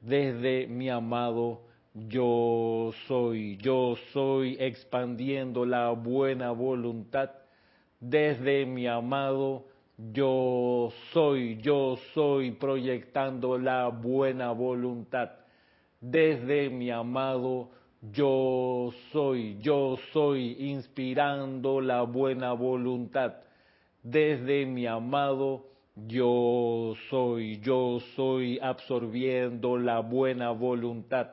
[0.00, 1.62] Desde mi amado
[1.94, 7.30] yo soy, yo soy expandiendo la buena voluntad.
[7.98, 9.64] Desde mi amado
[9.98, 15.30] yo soy, yo soy proyectando la buena voluntad.
[16.00, 17.70] Desde mi amado
[18.12, 23.36] yo soy, yo soy inspirando la buena voluntad.
[24.02, 31.28] Desde mi amado yo soy, yo soy absorbiendo la buena voluntad.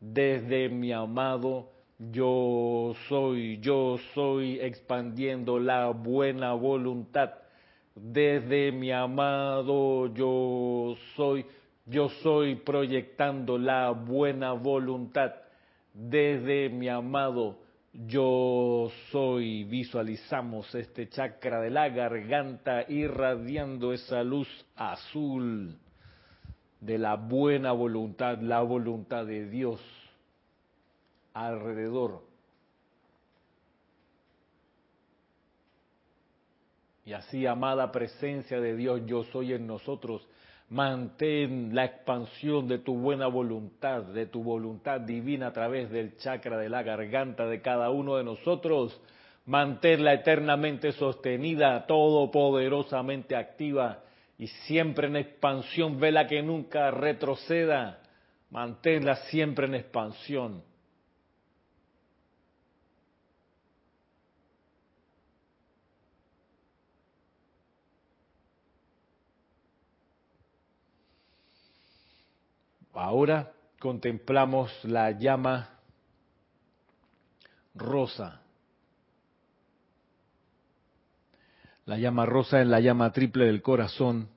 [0.00, 7.32] Desde mi amado yo soy, yo soy expandiendo la buena voluntad
[7.94, 11.44] desde mi amado yo soy,
[11.86, 15.32] yo soy proyectando la buena voluntad
[15.92, 17.58] desde mi amado
[17.92, 25.76] yo soy, visualizamos este chakra de la garganta irradiando esa luz azul
[26.80, 29.80] de la buena voluntad, la voluntad de Dios
[31.34, 32.29] alrededor.
[37.10, 40.24] Y así, amada presencia de Dios, yo soy en nosotros,
[40.68, 46.56] Mantén la expansión de tu buena voluntad, de tu voluntad divina a través del chakra
[46.56, 49.00] de la garganta de cada uno de nosotros.
[49.46, 54.04] Manténla eternamente sostenida, todopoderosamente activa
[54.38, 55.98] y siempre en expansión.
[55.98, 57.98] Vela que nunca retroceda.
[58.50, 60.62] Manténla siempre en expansión.
[73.00, 75.70] Ahora contemplamos la llama
[77.74, 78.42] rosa.
[81.86, 84.28] La llama rosa en la llama triple del corazón.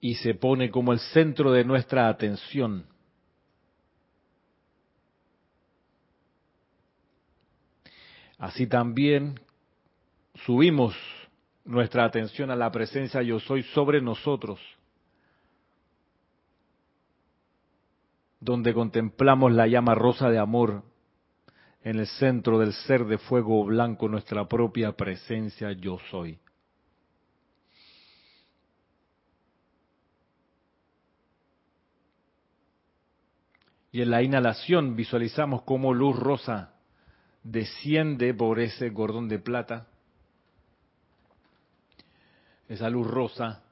[0.00, 2.86] Y se pone como el centro de nuestra atención.
[8.38, 9.38] Así también
[10.46, 10.96] subimos
[11.64, 14.60] nuestra atención a la presencia yo soy sobre nosotros,
[18.40, 20.82] donde contemplamos la llama rosa de amor
[21.82, 26.38] en el centro del ser de fuego blanco, nuestra propia presencia yo soy.
[33.92, 36.74] Y en la inhalación visualizamos como luz rosa
[37.42, 39.88] desciende por ese cordón de plata,
[42.70, 43.64] esa luz rosa,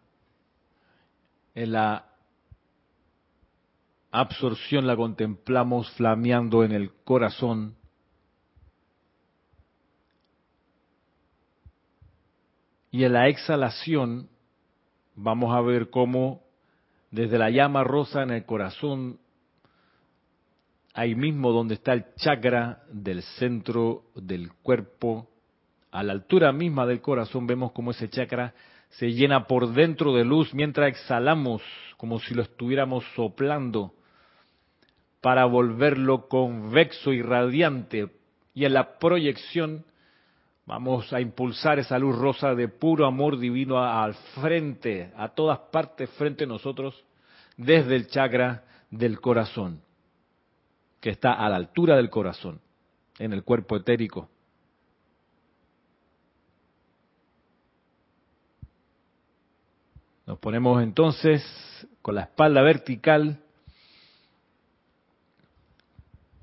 [1.55, 2.05] en la
[4.11, 7.77] absorción la contemplamos flameando en el corazón.
[12.91, 14.29] Y en la exhalación
[15.15, 16.43] vamos a ver cómo
[17.13, 19.21] desde la llama rosa en el corazón,
[20.93, 25.29] ahí mismo donde está el chakra del centro del cuerpo,
[25.93, 28.55] a la altura misma del corazón, vemos cómo ese chakra
[28.91, 31.63] se llena por dentro de luz mientras exhalamos
[31.97, 33.93] como si lo estuviéramos soplando
[35.21, 38.09] para volverlo convexo y radiante.
[38.55, 39.85] Y en la proyección
[40.65, 46.09] vamos a impulsar esa luz rosa de puro amor divino al frente, a todas partes
[46.11, 47.05] frente a nosotros,
[47.57, 49.81] desde el chakra del corazón,
[51.01, 52.61] que está a la altura del corazón,
[53.19, 54.29] en el cuerpo etérico.
[60.29, 61.43] Nos ponemos entonces
[62.03, 63.39] con la espalda vertical,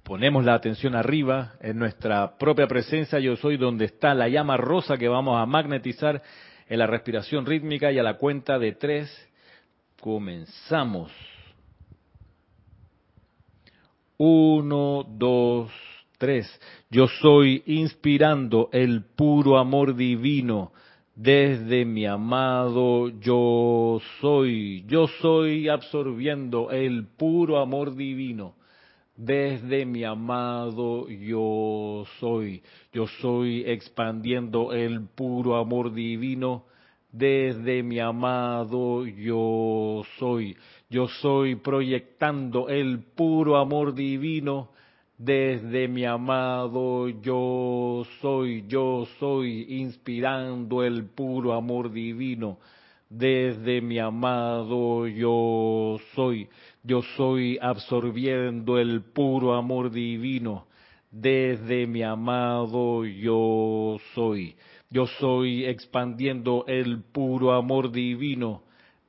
[0.02, 4.98] ponemos la atención arriba en nuestra propia presencia, yo soy donde está la llama rosa
[4.98, 6.24] que vamos a magnetizar
[6.67, 9.30] en la respiración rítmica y a la cuenta de tres
[10.02, 11.12] comenzamos.
[14.17, 15.71] Uno, dos,
[16.17, 16.60] tres.
[16.89, 20.71] Yo soy inspirando el puro amor divino
[21.15, 24.84] desde mi amado yo soy.
[24.88, 28.56] Yo soy absorbiendo el puro amor divino.
[29.15, 32.62] Desde mi amado yo soy.
[32.91, 36.65] Yo soy expandiendo el puro amor divino.
[37.13, 40.58] Desde mi amado yo soy.
[40.89, 44.74] Yo soy proyectando el puro amor divino
[45.17, 52.60] desde mi amado yo soy, yo soy, inspirando el puro amor divino.
[53.10, 56.49] Desde mi amado yo soy,
[56.84, 60.67] yo soy absorbiendo el puro amor divino.
[61.12, 64.56] Desde mi amado yo soy,
[64.89, 68.63] yo soy expandiendo el puro amor divino.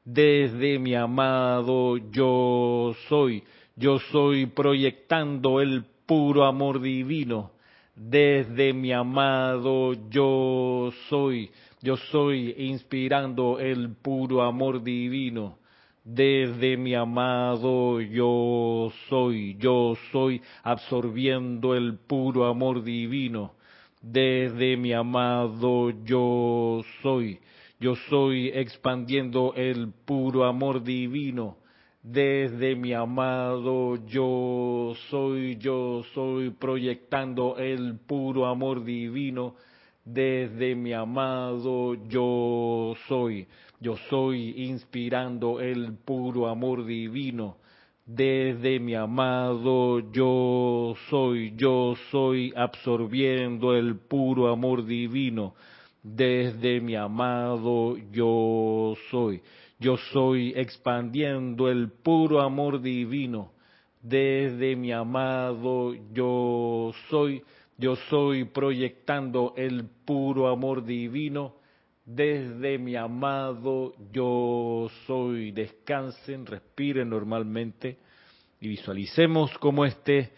[0.05, 3.43] Desde mi amado yo soy,
[3.75, 7.51] yo soy proyectando el puro amor divino.
[7.95, 11.51] Desde mi amado yo soy,
[11.83, 15.59] yo soy inspirando el puro amor divino.
[16.05, 23.55] Desde mi amado yo soy, yo soy absorbiendo el puro amor divino.
[24.03, 27.41] Desde mi amado yo soy,
[27.81, 31.57] yo soy expandiendo el puro amor divino
[32.07, 39.57] desde mi amado yo soy, yo soy proyectando el puro amor divino.
[40.05, 43.49] Desde mi amado yo soy,
[43.81, 47.57] yo soy inspirando el puro amor divino.
[48.07, 55.57] Desde mi amado yo soy, yo soy absorbiendo el puro amor divino.
[56.05, 59.43] Desde mi amado yo soy
[59.79, 63.53] yo soy expandiendo el puro amor divino
[64.01, 67.43] desde mi amado yo soy.
[67.79, 71.57] Yo soy proyectando el puro amor divino
[72.07, 75.51] desde mi amado yo soy.
[75.51, 77.99] Descansen, respiren normalmente
[78.61, 80.31] y visualicemos como este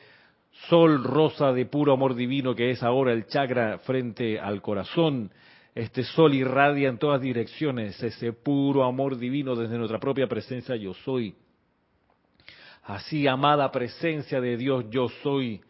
[0.69, 5.31] sol rosa de puro amor divino que es ahora el chakra frente al corazón
[5.79, 10.93] este sol irradia en todas direcciones ese puro amor divino desde nuestra propia presencia yo
[10.93, 11.37] soy.
[12.83, 15.61] Así, amada presencia de Dios, yo soy.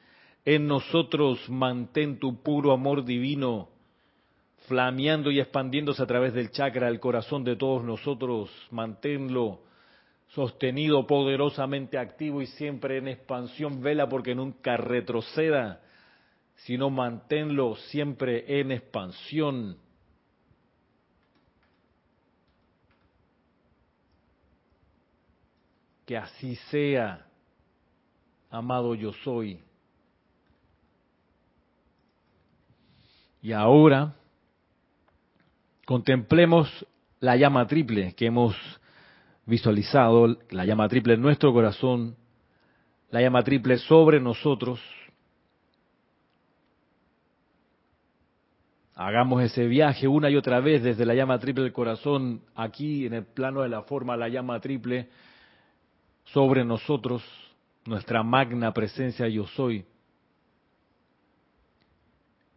[0.47, 3.68] En nosotros mantén tu puro amor divino,
[4.66, 8.51] flameando y expandiéndose a través del chakra, el corazón de todos nosotros.
[8.71, 9.61] Manténlo
[10.29, 13.83] sostenido, poderosamente activo y siempre en expansión.
[13.83, 15.83] Vela porque nunca retroceda,
[16.55, 19.77] sino manténlo siempre en expansión
[26.09, 27.27] Que así sea,
[28.49, 29.61] amado yo soy.
[33.43, 34.15] Y ahora
[35.85, 36.87] contemplemos
[37.21, 38.57] la llama triple que hemos
[39.45, 42.17] visualizado, la llama triple en nuestro corazón,
[43.11, 44.81] la llama triple sobre nosotros.
[48.95, 53.13] Hagamos ese viaje una y otra vez desde la llama triple del corazón, aquí en
[53.13, 55.11] el plano de la forma, la llama triple,
[56.33, 57.22] sobre nosotros,
[57.85, 59.85] nuestra magna presencia yo soy.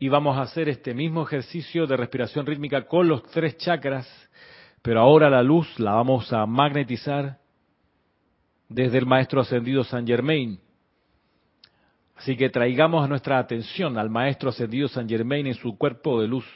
[0.02, 4.08] y vamos a hacer este mismo ejercicio de respiración rítmica con los tres chakras,
[4.82, 7.38] pero ahora la luz la vamos a magnetizar
[8.68, 10.60] desde el Maestro Ascendido San Germain.
[12.16, 16.48] Así que traigamos nuestra atención al Maestro Ascendido San Germain en su cuerpo de luz,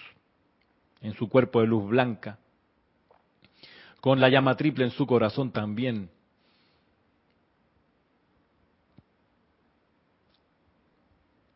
[1.02, 2.40] en su cuerpo de luz blanca,
[4.02, 6.10] con la llama triple en su corazón también.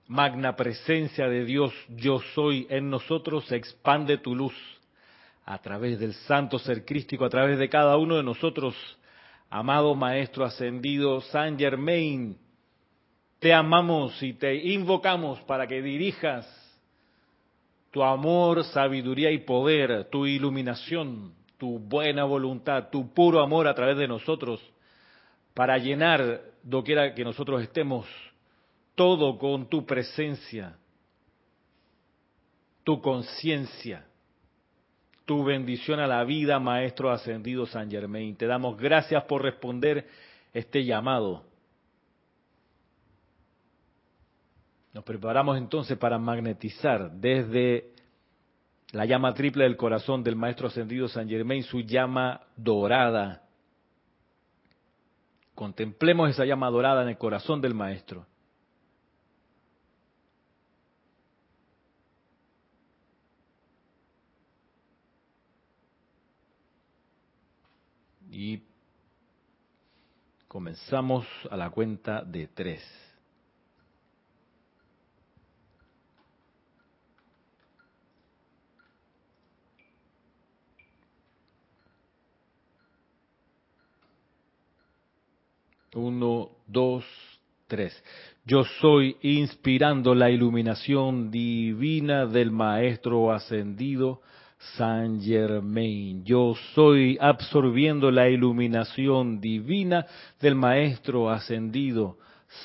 [0.10, 4.56] Magna presencia de Dios, yo soy en nosotros, expande tu luz
[5.46, 8.76] a través del santo ser crístico, a través de cada uno de nosotros.
[9.52, 12.36] Amado Maestro Ascendido San Germain,
[13.38, 16.48] te amamos y te invocamos para que dirijas
[17.92, 23.98] tu amor, sabiduría y poder, tu iluminación, tu buena voluntad, tu puro amor a través
[23.98, 24.60] de nosotros,
[25.54, 28.08] para llenar doquiera que nosotros estemos
[29.00, 30.76] todo con tu presencia,
[32.84, 34.06] tu conciencia,
[35.24, 38.36] tu bendición a la vida, Maestro Ascendido San Germain.
[38.36, 40.06] Te damos gracias por responder
[40.52, 41.46] este llamado.
[44.94, 47.94] Nos preparamos entonces para magnetizar desde
[48.92, 53.44] la llama triple del corazón del Maestro Ascendido San Germain, su llama dorada.
[55.56, 58.26] Contemplemos esa llama dorada en el corazón del Maestro.
[68.40, 68.62] Y
[70.48, 72.82] comenzamos a la cuenta de tres.
[85.96, 87.04] Uno, dos,
[87.68, 88.02] tres.
[88.46, 94.22] Yo soy inspirando la iluminación divina del Maestro ascendido
[94.60, 96.24] San Germain.
[96.26, 100.06] Yo soy absorbiendo la iluminación divina
[100.42, 102.18] del Maestro ascendido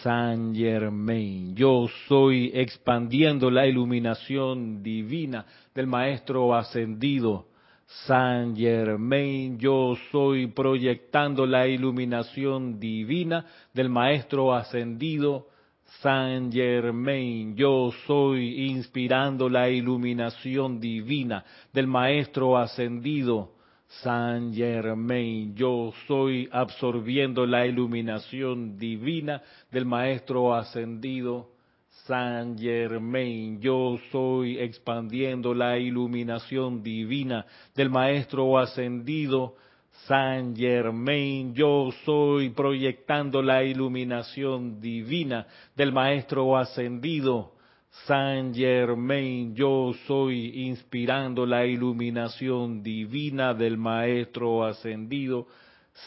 [0.02, 1.54] San Germain.
[1.54, 7.46] Yo soy expandiendo la iluminación divina del Maestro ascendido
[8.06, 9.56] San Germain.
[9.58, 15.46] Yo soy proyectando la iluminación divina del Maestro ascendido
[16.00, 23.52] San Germain, yo soy inspirando la iluminación divina del Maestro ascendido.
[24.02, 31.50] San Germain, yo soy absorbiendo la iluminación divina del Maestro ascendido.
[32.06, 39.54] San Germain, yo soy expandiendo la iluminación divina del Maestro ascendido.
[40.06, 47.52] San Germain, yo soy proyectando la iluminación divina del Maestro ascendido.
[48.06, 55.46] San Germain, yo soy inspirando la iluminación divina del Maestro ascendido.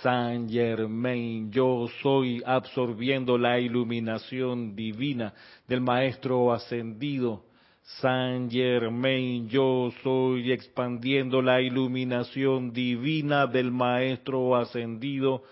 [0.04, 5.34] San Germain, yo soy absorbiendo la iluminación divina
[5.68, 7.47] del Maestro ascendido.
[7.88, 15.44] San Germain, yo soy expandiendo la iluminación divina del Maestro ascendido.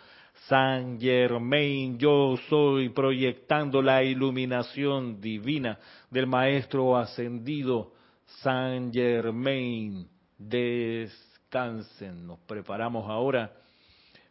[0.49, 5.79] San Germain, yo soy proyectando la iluminación divina
[6.11, 7.93] del Maestro ascendido.
[8.41, 10.05] San Germain,
[10.37, 12.27] descansen.
[12.27, 13.53] Nos preparamos ahora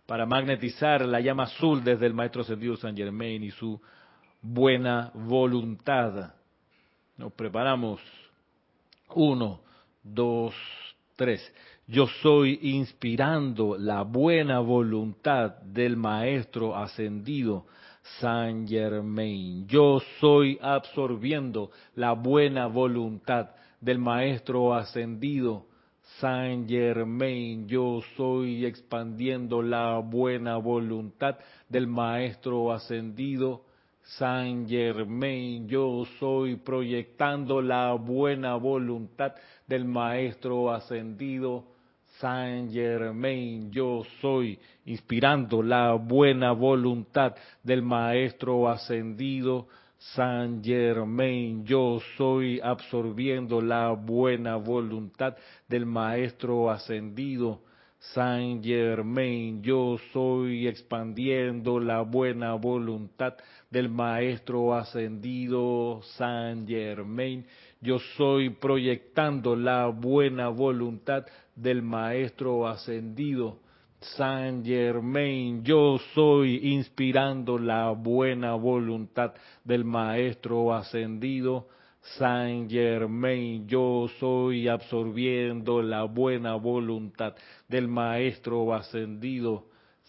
[0.05, 3.81] para magnetizar la llama azul desde el Maestro ascendido San Germain y su
[4.43, 6.35] buena voluntad
[7.17, 8.01] nos preparamos.
[9.15, 9.61] Uno,
[10.03, 10.55] dos,
[11.17, 11.41] tres.
[11.87, 17.67] Yo soy inspirando la buena voluntad del Maestro ascendido
[18.21, 19.67] San Germain.
[19.67, 23.51] Yo soy absorbiendo la buena voluntad
[23.81, 25.67] del Maestro ascendido
[26.21, 27.69] San Germain.
[27.69, 31.37] Yo soy expandiendo la buena voluntad
[31.69, 33.64] del Maestro ascendido
[34.05, 39.33] San Germain, yo soy proyectando la buena voluntad
[39.67, 41.65] del Maestro ascendido.
[42.21, 49.69] San Germain, yo soy inspirando la buena voluntad del Maestro ascendido.
[49.97, 55.35] San Germain, yo soy absorbiendo la buena voluntad
[55.67, 57.63] del Maestro ascendido.
[58.13, 63.35] San Germain, yo soy expandiendo la buena voluntad
[63.71, 67.45] del Maestro ascendido San Germain.
[67.81, 71.25] Yo soy proyectando la buena voluntad
[71.57, 73.59] del Maestro ascendido
[74.01, 75.65] San Germain.
[75.65, 79.35] Yo soy inspirando la buena voluntad
[79.65, 81.69] del Maestro ascendido
[82.19, 87.35] Saint Germain, yo soy absorbiendo la buena voluntad
[87.67, 89.65] del Maestro ascendido.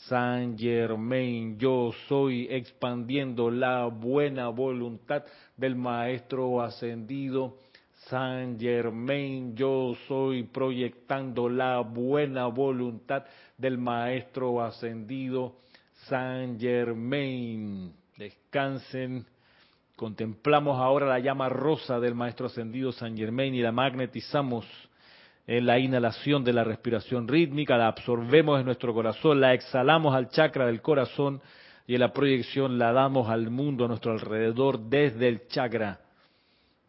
[0.10, 5.24] Saint Germain, yo soy expandiendo la buena voluntad
[5.56, 7.56] del Maestro ascendido.
[8.10, 13.24] Saint Germain, yo soy proyectando la buena voluntad
[13.58, 15.56] del Maestro ascendido.
[16.10, 19.26] Saint Germain, descansen
[19.96, 24.66] Contemplamos ahora la llama rosa del Maestro Ascendido San Germain y la magnetizamos
[25.48, 30.30] en la inhalación de la respiración rítmica, la absorbemos en nuestro corazón, la exhalamos al
[30.30, 31.41] chakra del corazón
[31.88, 36.02] y en la proyección la damos al mundo a nuestro alrededor desde el chakra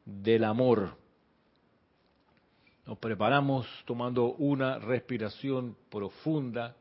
[0.05, 0.97] del amor.
[2.87, 6.75] Nos preparamos tomando una respiración profunda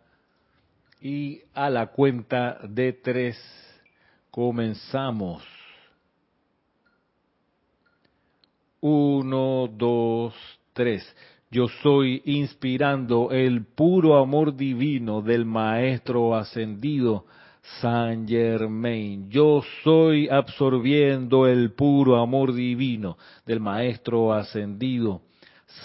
[1.02, 3.38] y a la cuenta de tres
[4.32, 5.55] comenzamos.
[8.88, 10.36] Uno, dos,
[10.72, 11.04] tres.
[11.50, 17.26] Yo soy inspirando el puro amor divino del Maestro ascendido
[17.82, 19.28] San Germain.
[19.32, 25.24] Yo soy absorbiendo el puro amor divino del Maestro ascendido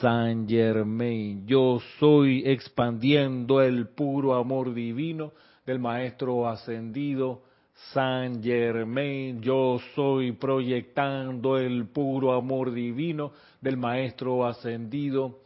[0.02, 1.46] San Germain.
[1.46, 5.32] Yo soy expandiendo el puro amor divino
[5.64, 7.44] del Maestro ascendido
[7.92, 15.40] San Germain, yo soy proyectando el puro amor divino del Maestro ascendido.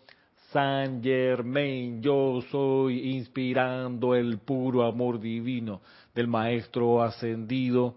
[0.53, 5.81] San Germain, yo soy inspirando el puro amor divino
[6.15, 7.95] del Maestro ascendido.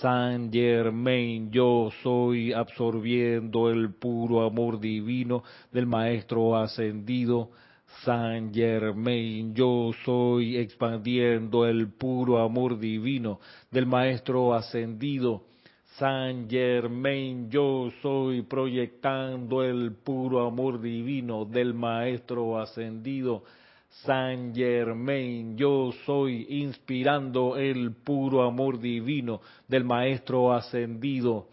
[0.00, 7.50] San Germain, yo soy absorbiendo el puro amor divino del Maestro ascendido.
[8.04, 15.42] San Germain, yo soy expandiendo el puro amor divino del Maestro ascendido.
[15.98, 23.42] San Germain, yo soy proyectando el puro amor divino del Maestro ascendido.
[24.04, 31.48] San Germain, yo soy inspirando el puro amor divino del Maestro ascendido.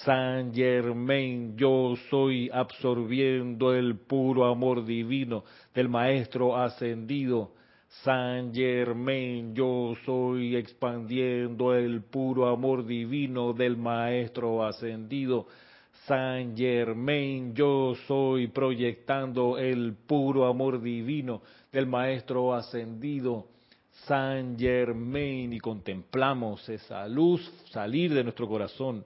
[0.00, 7.52] San Germain, yo soy absorbiendo el puro amor divino del Maestro ascendido.
[8.02, 15.46] San Germain, yo soy expandiendo el puro amor divino del Maestro ascendido.
[16.06, 23.46] San Germain, yo soy proyectando el puro amor divino del Maestro ascendido.
[24.06, 29.04] San Germain, y contemplamos esa luz salir de nuestro corazón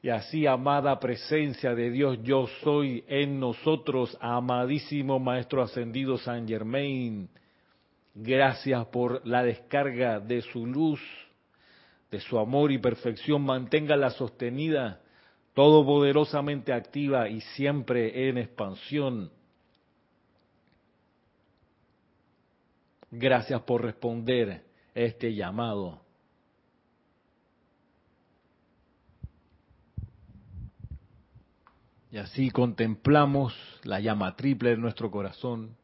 [0.00, 7.28] y así, amada presencia de Dios, yo soy en nosotros, amadísimo Maestro Ascendido San Germain.
[8.14, 11.00] Gracias por la descarga de su luz,
[12.12, 13.42] de su amor y perfección.
[13.42, 15.00] Manténgala sostenida,
[15.54, 19.32] todopoderosamente activa y siempre en expansión.
[23.10, 26.07] Gracias por responder este llamado.
[32.10, 33.54] Y así contemplamos
[33.84, 35.76] la llama triple de nuestro corazón,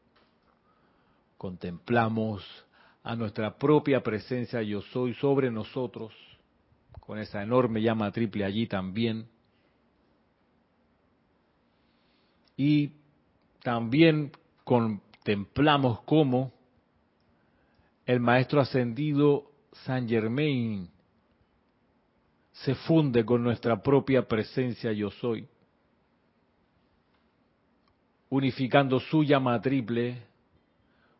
[1.37, 2.43] contemplamos
[3.03, 6.13] a nuestra propia presencia yo soy sobre nosotros,
[6.99, 9.27] con esa enorme llama triple allí también.
[12.57, 12.93] Y
[13.61, 14.31] también
[14.63, 16.51] contemplamos cómo
[18.07, 19.51] el Maestro Ascendido
[19.85, 20.89] San Germain
[22.53, 25.47] se funde con nuestra propia presencia yo soy
[28.35, 30.21] unificando su llama triple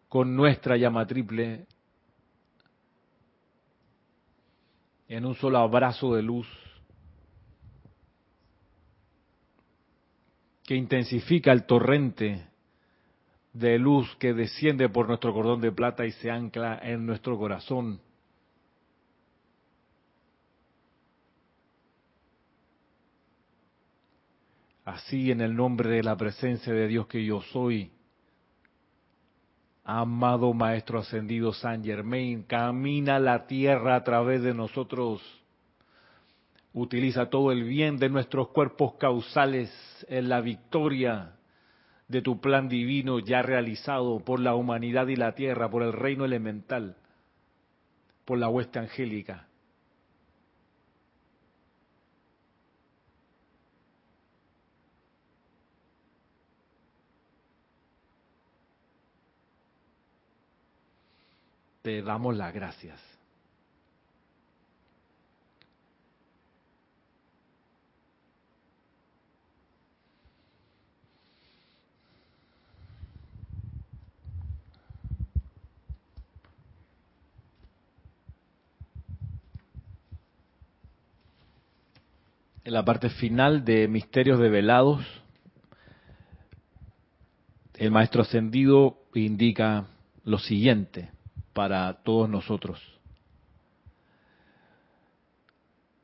[0.10, 1.66] con nuestra llama triple
[5.08, 6.48] en un solo abrazo de luz
[10.66, 12.48] que intensifica el torrente
[13.54, 18.02] de luz que desciende por nuestro cordón de plata y se ancla en nuestro corazón.
[24.86, 27.92] Así en el nombre de la presencia de Dios que yo soy,
[29.84, 35.24] amado Maestro Ascendido San Germain, camina la tierra a través de nosotros.
[36.72, 39.72] Utiliza todo el bien de nuestros cuerpos causales
[40.08, 41.32] en la victoria
[42.08, 46.26] de tu plan divino ya realizado por la humanidad y la tierra, por el reino
[46.26, 46.96] elemental,
[48.24, 49.48] por la hueste angélica.
[61.86, 63.00] te damos las gracias.
[82.64, 85.06] en la parte final de Misterios Develados,
[87.76, 89.86] el Maestro Ascendido indica
[90.24, 91.15] lo siguiente
[91.56, 92.82] para todos nosotros.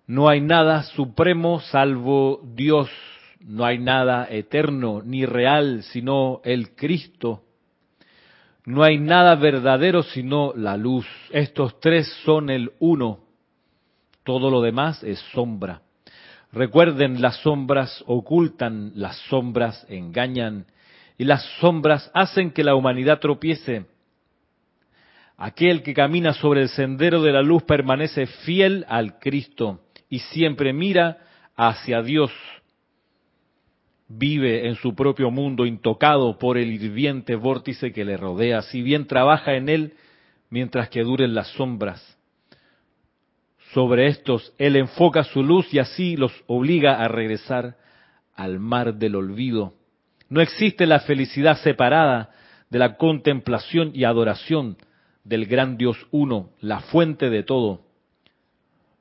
[0.08, 2.90] No hay nada supremo salvo Dios,
[3.42, 7.44] no hay nada eterno ni real sino el Cristo.
[8.66, 11.06] No hay nada verdadero sino la luz.
[11.32, 13.20] Estos tres son el uno.
[14.24, 15.82] Todo lo demás es sombra.
[16.54, 20.66] Recuerden, las sombras ocultan, las sombras engañan
[21.18, 23.86] y las sombras hacen que la humanidad tropiece.
[25.44, 30.72] Aquel que camina sobre el sendero de la luz permanece fiel al Cristo y siempre
[30.72, 31.18] mira
[31.56, 32.32] hacia Dios.
[34.08, 39.08] Vive en su propio mundo intocado por el hirviente vórtice que le rodea, si bien
[39.08, 39.94] trabaja en él
[40.52, 42.20] mientras que duren las sombras.
[43.74, 47.78] Sobre estos él enfoca su luz y así los obliga a regresar
[48.36, 49.74] al mar del olvido.
[50.30, 52.30] No existe la felicidad separada
[52.70, 54.78] de la contemplación y adoración
[55.24, 57.82] del gran Dios uno, la fuente de todo.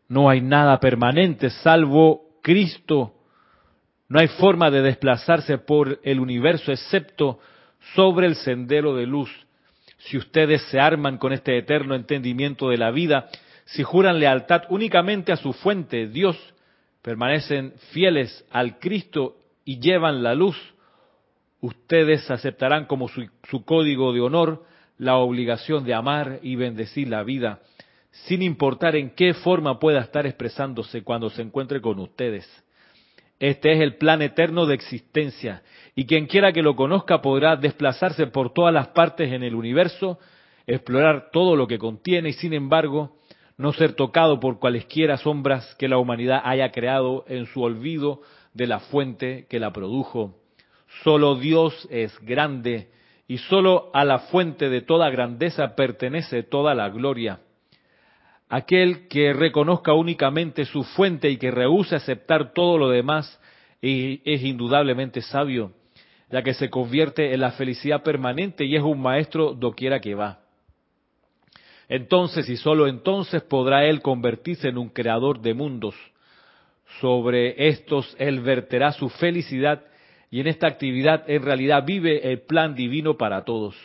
[0.08, 3.14] No hay nada permanente salvo Cristo.
[4.08, 7.38] No hay forma de desplazarse por el universo excepto
[7.94, 9.30] sobre el sendero de luz.
[9.98, 13.28] Si ustedes se arman con este eterno entendimiento de la vida,
[13.66, 16.36] si juran lealtad únicamente a su fuente, Dios,
[17.02, 20.56] permanecen fieles al Cristo y llevan la luz,
[21.60, 24.64] ustedes aceptarán como su, su, código de honor
[25.00, 27.60] la obligación de amar y bendecir la vida
[28.10, 32.46] sin importar en qué forma pueda estar expresándose cuando se encuentre con ustedes.
[33.38, 35.62] Este es el plan eterno de existencia,
[35.94, 40.18] y quien quiera que lo conozca podrá desplazarse por todas las partes en el universo,
[40.66, 43.16] explorar todo lo que contiene y sin embargo
[43.56, 48.20] no ser tocado por cualesquiera sombras que la humanidad haya creado en su olvido
[48.52, 50.36] de la fuente que la produjo.
[51.04, 52.90] Solo Dios es grande
[53.30, 57.38] y solo a la fuente de toda grandeza pertenece toda la gloria.
[58.48, 63.40] Aquel que reconozca únicamente su fuente y que rehúse aceptar todo lo demás
[63.80, 65.70] es indudablemente sabio,
[66.28, 70.40] ya que se convierte en la felicidad permanente y es un maestro doquiera que va.
[71.88, 75.94] Entonces y solo entonces podrá él convertirse en un creador de mundos.
[77.00, 79.84] Sobre estos él verterá su felicidad
[80.30, 83.76] y en esta actividad en realidad vive el plan divino para todos.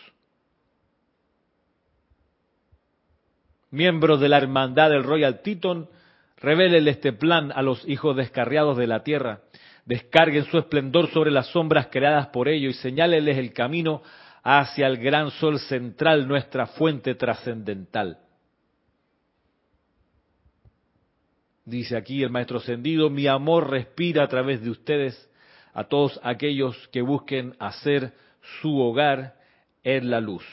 [3.75, 5.89] miembros de la hermandad del Royal Teton,
[6.37, 9.41] revelen este plan a los hijos descarriados de la tierra,
[9.85, 14.01] descarguen su esplendor sobre las sombras creadas por ellos y señálenles el camino
[14.43, 18.19] hacia el gran sol central, nuestra fuente trascendental.
[21.65, 25.29] Dice aquí el maestro ascendido, mi amor respira a través de ustedes
[25.75, 28.13] a todos aquellos que busquen hacer
[28.61, 29.35] su hogar
[29.83, 30.43] en la luz.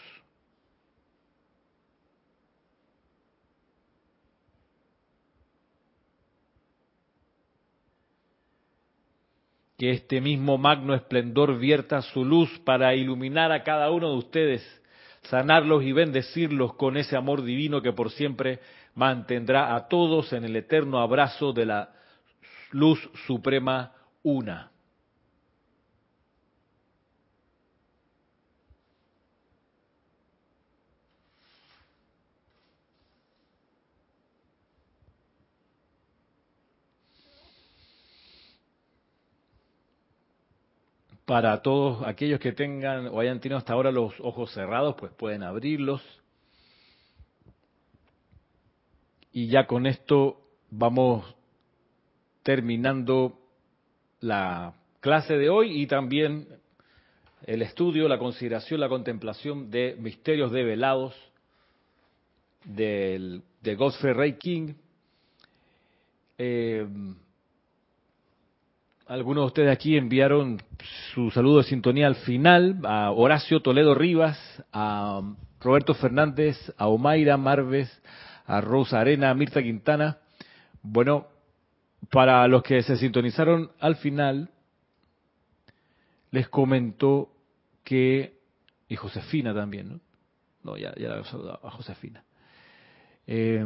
[9.79, 14.83] que este mismo magno esplendor vierta su luz para iluminar a cada uno de ustedes,
[15.23, 18.61] sanarlos y bendecirlos con ese amor divino que por siempre
[18.95, 21.89] mantendrá a todos en el eterno abrazo de la
[22.71, 23.93] luz suprema
[24.23, 24.72] una.
[41.33, 45.43] Para todos aquellos que tengan o hayan tenido hasta ahora los ojos cerrados, pues pueden
[45.43, 46.03] abrirlos.
[49.33, 51.25] Y ya con esto vamos
[52.43, 53.39] terminando
[54.21, 56.49] la clase de hoy y también
[57.47, 61.15] el estudio, la consideración, la contemplación de misterios develados
[62.63, 64.75] del, de Godfrey Ray King.
[66.37, 66.87] Eh,
[69.13, 70.63] algunos de ustedes aquí enviaron
[71.13, 74.39] su saludo de sintonía al final a Horacio Toledo Rivas,
[74.73, 75.21] a
[75.61, 77.91] Roberto Fernández, a Omaira Marves,
[78.47, 80.17] a Rosa Arena, a Mirta Quintana.
[80.83, 81.27] Bueno,
[82.11, 84.49] para los que se sintonizaron al final,
[86.31, 87.35] les comento
[87.85, 88.39] que,
[88.89, 90.01] y Josefina también, ¿no?
[90.65, 92.25] No, ya, ya la he saludado a Josefina.
[93.27, 93.63] Eh,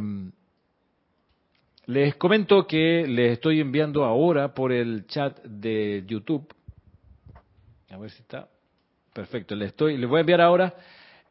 [1.87, 6.45] les comento que les estoy enviando ahora por el chat de YouTube.
[7.89, 8.49] A ver si está.
[9.13, 10.75] Perfecto, les estoy, les voy a enviar ahora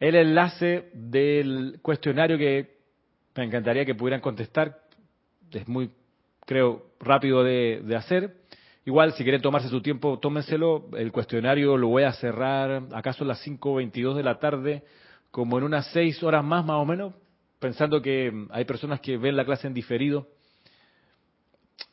[0.01, 2.75] el enlace del cuestionario que
[3.37, 4.81] me encantaría que pudieran contestar.
[5.53, 5.91] Es muy
[6.47, 8.37] creo, rápido de, de hacer.
[8.87, 10.89] Igual, si quieren tomarse su tiempo, tómenselo.
[10.97, 14.85] El cuestionario lo voy a cerrar, acaso a las 5.22 de la tarde,
[15.31, 17.13] como en unas 6 horas más, más o menos,
[17.59, 20.29] pensando que hay personas que ven la clase en diferido.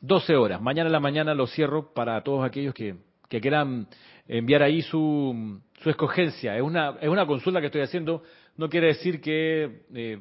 [0.00, 0.60] 12 horas.
[0.60, 2.96] Mañana en la mañana lo cierro para todos aquellos que,
[3.28, 3.88] que quieran
[4.26, 6.56] enviar ahí su, su escogencia.
[6.56, 8.22] Es una, es una consulta que estoy haciendo.
[8.56, 10.18] No quiere decir que eh,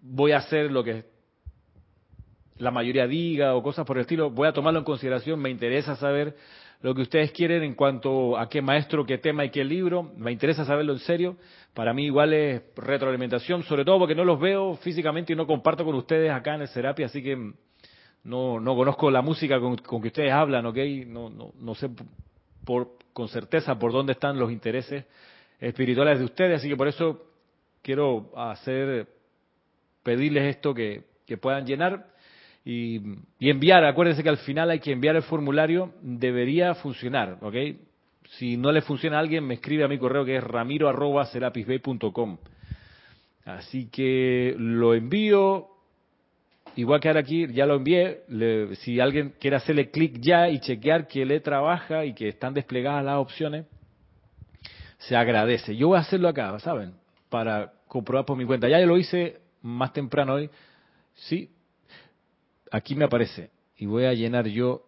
[0.00, 1.04] voy a hacer lo que
[2.58, 5.96] la mayoría diga o cosas por el estilo, voy a tomarlo en consideración, me interesa
[5.96, 6.36] saber
[6.80, 10.32] lo que ustedes quieren en cuanto a qué maestro, qué tema y qué libro, me
[10.32, 11.36] interesa saberlo en serio,
[11.74, 15.84] para mí igual es retroalimentación, sobre todo porque no los veo físicamente y no comparto
[15.84, 17.52] con ustedes acá en el Serapi, así que
[18.26, 20.78] no, no conozco la música con, que ustedes hablan, ¿ok?
[21.06, 21.88] No, no, no sé
[22.64, 25.04] por, con certeza por dónde están los intereses
[25.60, 27.22] espirituales de ustedes, así que por eso
[27.82, 29.06] quiero hacer,
[30.02, 31.04] pedirles esto que,
[31.40, 32.08] puedan llenar
[32.64, 33.00] y,
[33.40, 33.84] enviar.
[33.84, 37.54] Acuérdense que al final hay que enviar el formulario, debería funcionar, ¿ok?
[38.38, 42.38] Si no le funciona a alguien, me escribe a mi correo que es ramiro.serapisbay.com.
[43.44, 45.75] Así que lo envío.
[46.76, 48.22] Igual que ahora aquí, ya lo envié.
[48.76, 53.02] si alguien quiere hacerle clic ya y chequear que le trabaja y que están desplegadas
[53.02, 53.64] las opciones,
[54.98, 55.74] se agradece.
[55.74, 56.94] Yo voy a hacerlo acá, ¿saben?
[57.30, 58.68] Para comprobar por mi cuenta.
[58.68, 60.50] Ya lo hice más temprano hoy.
[61.14, 61.50] Sí,
[62.70, 64.86] aquí me aparece y voy a llenar yo.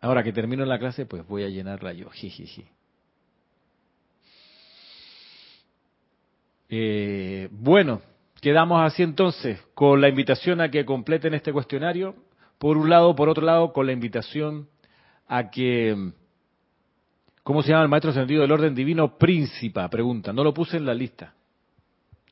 [0.00, 2.08] Ahora que termino la clase, pues voy a llenarla yo.
[6.68, 8.00] Eh, bueno,
[8.44, 12.14] quedamos así entonces con la invitación a que completen este cuestionario.
[12.58, 14.68] Por un lado, por otro lado, con la invitación
[15.26, 16.12] a que,
[17.42, 19.16] ¿cómo se llama el maestro sentido del orden divino?
[19.16, 20.34] Príncipa, pregunta.
[20.34, 21.32] No lo puse en la lista.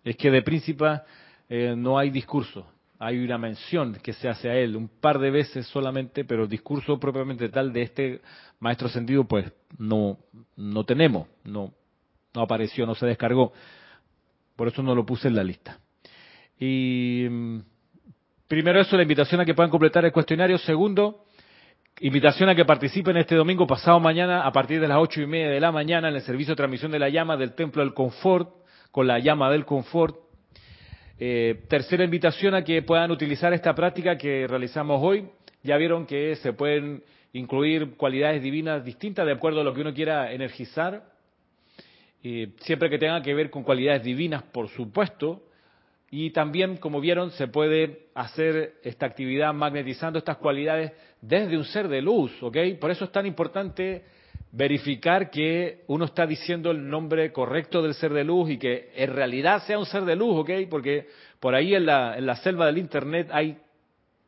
[0.05, 1.05] Es que de príncipa
[1.49, 2.67] eh, no hay discurso.
[2.99, 6.49] Hay una mención que se hace a él un par de veces solamente, pero el
[6.51, 8.21] discurso propiamente tal de este
[8.61, 10.19] maestro sentido, pues no,
[10.57, 11.73] no tenemos, no,
[12.35, 13.55] no apareció, no se descargó.
[14.57, 15.79] Por eso no lo puse en la lista.
[16.59, 17.59] Y mm,
[18.49, 20.59] primero eso, la invitación a que puedan completar el cuestionario.
[20.59, 21.25] Segundo,
[22.01, 25.51] invitación a que participen este domingo pasado mañana a partir de las ocho y media
[25.51, 28.51] de la mañana en el servicio de transmisión de la llama del Templo del Confort,
[28.91, 30.17] con la llama del Confort
[31.25, 35.29] eh, tercera invitación a que puedan utilizar esta práctica que realizamos hoy.
[35.63, 39.95] Ya vieron que se pueden incluir cualidades divinas distintas de acuerdo a lo que uno
[39.95, 41.05] quiera energizar,
[42.21, 45.45] siempre que tenga que ver con cualidades divinas, por supuesto.
[46.15, 50.93] Y también, como vieron, se puede hacer esta actividad magnetizando estas cualidades
[51.23, 52.59] desde un ser de luz, ¿ok?
[52.79, 54.05] Por eso es tan importante
[54.51, 59.15] verificar que uno está diciendo el nombre correcto del ser de luz y que en
[59.15, 60.51] realidad sea un ser de luz, ¿ok?
[60.69, 61.07] Porque
[61.41, 63.57] por ahí en la, en la selva del Internet hay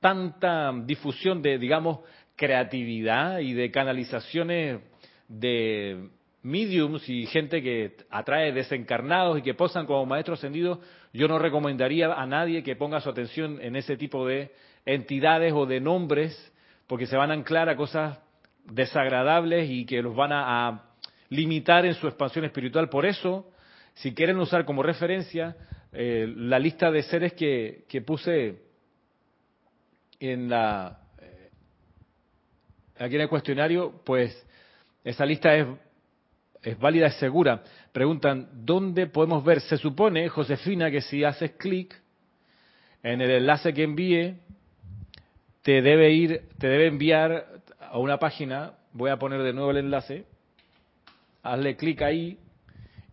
[0.01, 1.99] tanta difusión de, digamos,
[2.35, 4.81] creatividad y de canalizaciones
[5.29, 6.09] de
[6.45, 10.79] mediums y gente que atrae desencarnados y que posan como maestros ascendidos,
[11.15, 14.51] yo no recomendaría a nadie que ponga su atención en ese tipo de
[14.85, 16.53] entidades o de nombres,
[16.89, 18.19] porque se van a anclar a cosas
[18.65, 20.91] desagradables y que los van a,
[21.31, 22.89] limitar en su expansión espiritual.
[22.89, 23.51] Por eso,
[23.95, 25.57] si quieren usar como referencia
[25.93, 28.63] eh, la lista de seres que, que puse
[30.21, 31.51] en la eh,
[32.99, 34.47] aquí en el cuestionario, pues
[35.03, 35.67] esa lista es,
[36.65, 37.63] es válida, es segura.
[37.93, 39.61] Preguntan, ¿dónde podemos ver?
[39.61, 41.95] Se supone, Josefina, que si haces clic
[43.03, 44.35] en el enlace que envíe,
[45.63, 47.47] te debe ir, te debe enviar
[47.79, 50.25] a una página, voy a poner de nuevo el enlace,
[51.43, 52.39] hazle clic ahí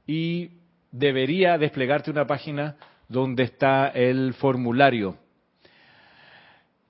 [0.08, 0.52] y
[0.91, 2.78] debería desplegarte una página
[3.10, 5.18] donde está el formulario.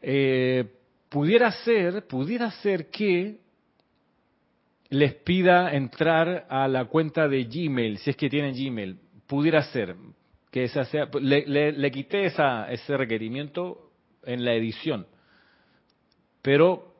[0.01, 0.65] Eh,
[1.09, 3.40] pudiera ser, pudiera ser que
[4.91, 8.99] les pida entrar a la cuenta de Gmail, si es que tienen Gmail.
[9.25, 9.95] Pudiera ser
[10.51, 11.09] que esa sea.
[11.19, 13.89] Le, le quité esa, ese requerimiento
[14.23, 15.07] en la edición,
[16.41, 16.93] pero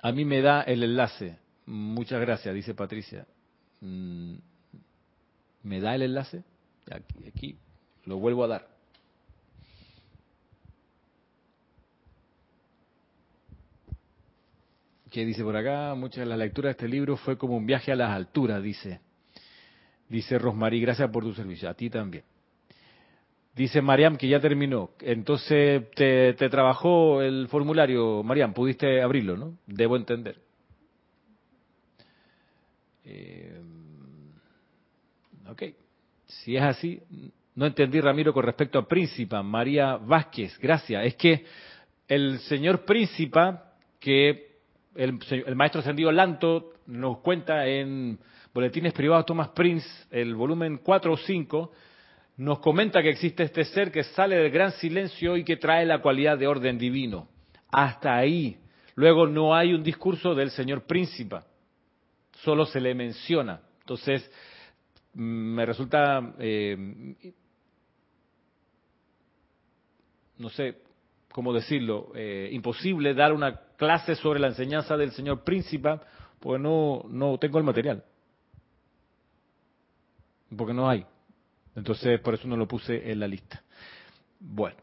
[0.00, 1.38] a mí me da el enlace.
[1.66, 3.26] Muchas gracias, dice Patricia.
[3.80, 4.34] Mm,
[5.64, 6.44] ¿Me da el enlace?
[6.90, 7.58] Aquí
[8.04, 8.77] lo vuelvo a dar.
[15.10, 15.94] ¿Qué dice por acá?
[15.94, 19.00] Muchas de las lecturas de este libro fue como un viaje a las alturas, dice.
[20.08, 21.68] Dice Rosmarí, gracias por tu servicio.
[21.68, 22.24] A ti también.
[23.54, 24.90] Dice Mariam que ya terminó.
[25.00, 29.58] Entonces, te, trabajó el formulario, Mariam, pudiste abrirlo, ¿no?
[29.66, 30.40] Debo entender.
[33.04, 33.60] Eh,
[35.48, 35.62] ok.
[36.26, 37.00] Si es así,
[37.54, 39.42] No entendí, Ramiro, con respecto a Príncipa.
[39.42, 41.06] María Vázquez, gracias.
[41.06, 41.44] Es que
[42.06, 44.47] el señor Príncipa, que
[44.98, 48.18] el, el maestro ascendido Lanto nos cuenta en
[48.52, 51.72] Boletines Privados Thomas Prince, el volumen 4 o 5,
[52.38, 56.02] nos comenta que existe este ser que sale del gran silencio y que trae la
[56.02, 57.28] cualidad de orden divino.
[57.70, 58.58] Hasta ahí.
[58.96, 61.36] Luego no hay un discurso del señor príncipe,
[62.42, 63.60] solo se le menciona.
[63.80, 64.28] Entonces,
[65.14, 67.14] mm, me resulta, eh,
[70.38, 70.87] no sé
[71.38, 76.00] cómo decirlo, eh, imposible dar una clase sobre la enseñanza del señor príncipe,
[76.40, 78.02] porque no, no tengo el material.
[80.56, 81.06] Porque no hay.
[81.76, 83.62] Entonces, por eso no lo puse en la lista.
[84.40, 84.78] Bueno.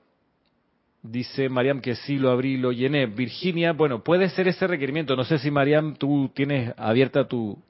[1.03, 3.05] Dice Mariam que sí lo abrí, lo llené.
[3.05, 5.17] Virginia, bueno, puede ser ese requerimiento.
[5.17, 7.61] No sé si Mariam, tú tienes abierta tu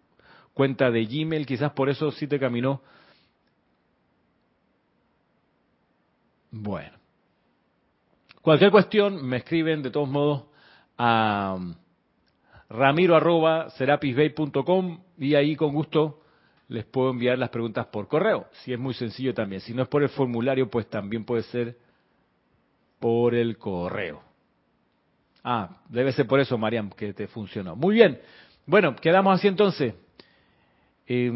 [0.53, 2.83] cuenta de Gmail, quizás por eso sí te caminó.
[6.51, 6.94] Bueno.
[8.45, 10.43] Cualquier cuestión, me escriben de todos modos
[10.99, 11.57] a
[12.69, 16.21] ramiro.serapisbay.com y ahí con gusto
[16.67, 19.61] les puedo enviar las preguntas por correo, si es muy sencillo también.
[19.61, 21.75] Si no es por el formulario, pues también puede ser
[22.99, 24.21] por el correo.
[25.43, 27.75] Ah, debe ser por eso, Mariam, que te funcionó.
[27.75, 28.19] Muy bien.
[28.67, 29.95] Bueno, quedamos así entonces.
[31.07, 31.31] Eh,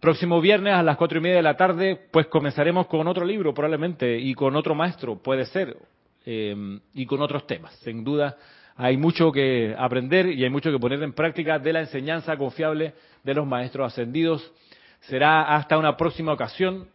[0.00, 3.54] próximo viernes a las cuatro y media de la tarde, pues comenzaremos con otro libro
[3.54, 5.78] probablemente y con otro maestro, puede ser,
[6.24, 7.74] em, y con otros temas.
[7.80, 8.36] Sin duda,
[8.76, 12.94] hay mucho que aprender y hay mucho que poner en práctica de la enseñanza confiable
[13.22, 14.52] de los maestros ascendidos.
[15.00, 16.88] Será hasta una próxima ocasión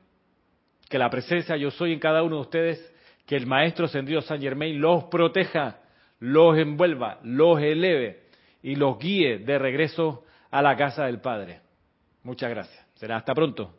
[0.89, 2.93] que la presencia yo soy en cada uno de ustedes,
[3.25, 5.79] que el maestro ascendido San Germain los proteja,
[6.19, 8.23] los envuelva, los eleve
[8.63, 11.61] y los guíe de regreso a la casa del Padre.
[12.23, 12.85] Muchas gracias.
[12.95, 13.73] Será hasta pronto.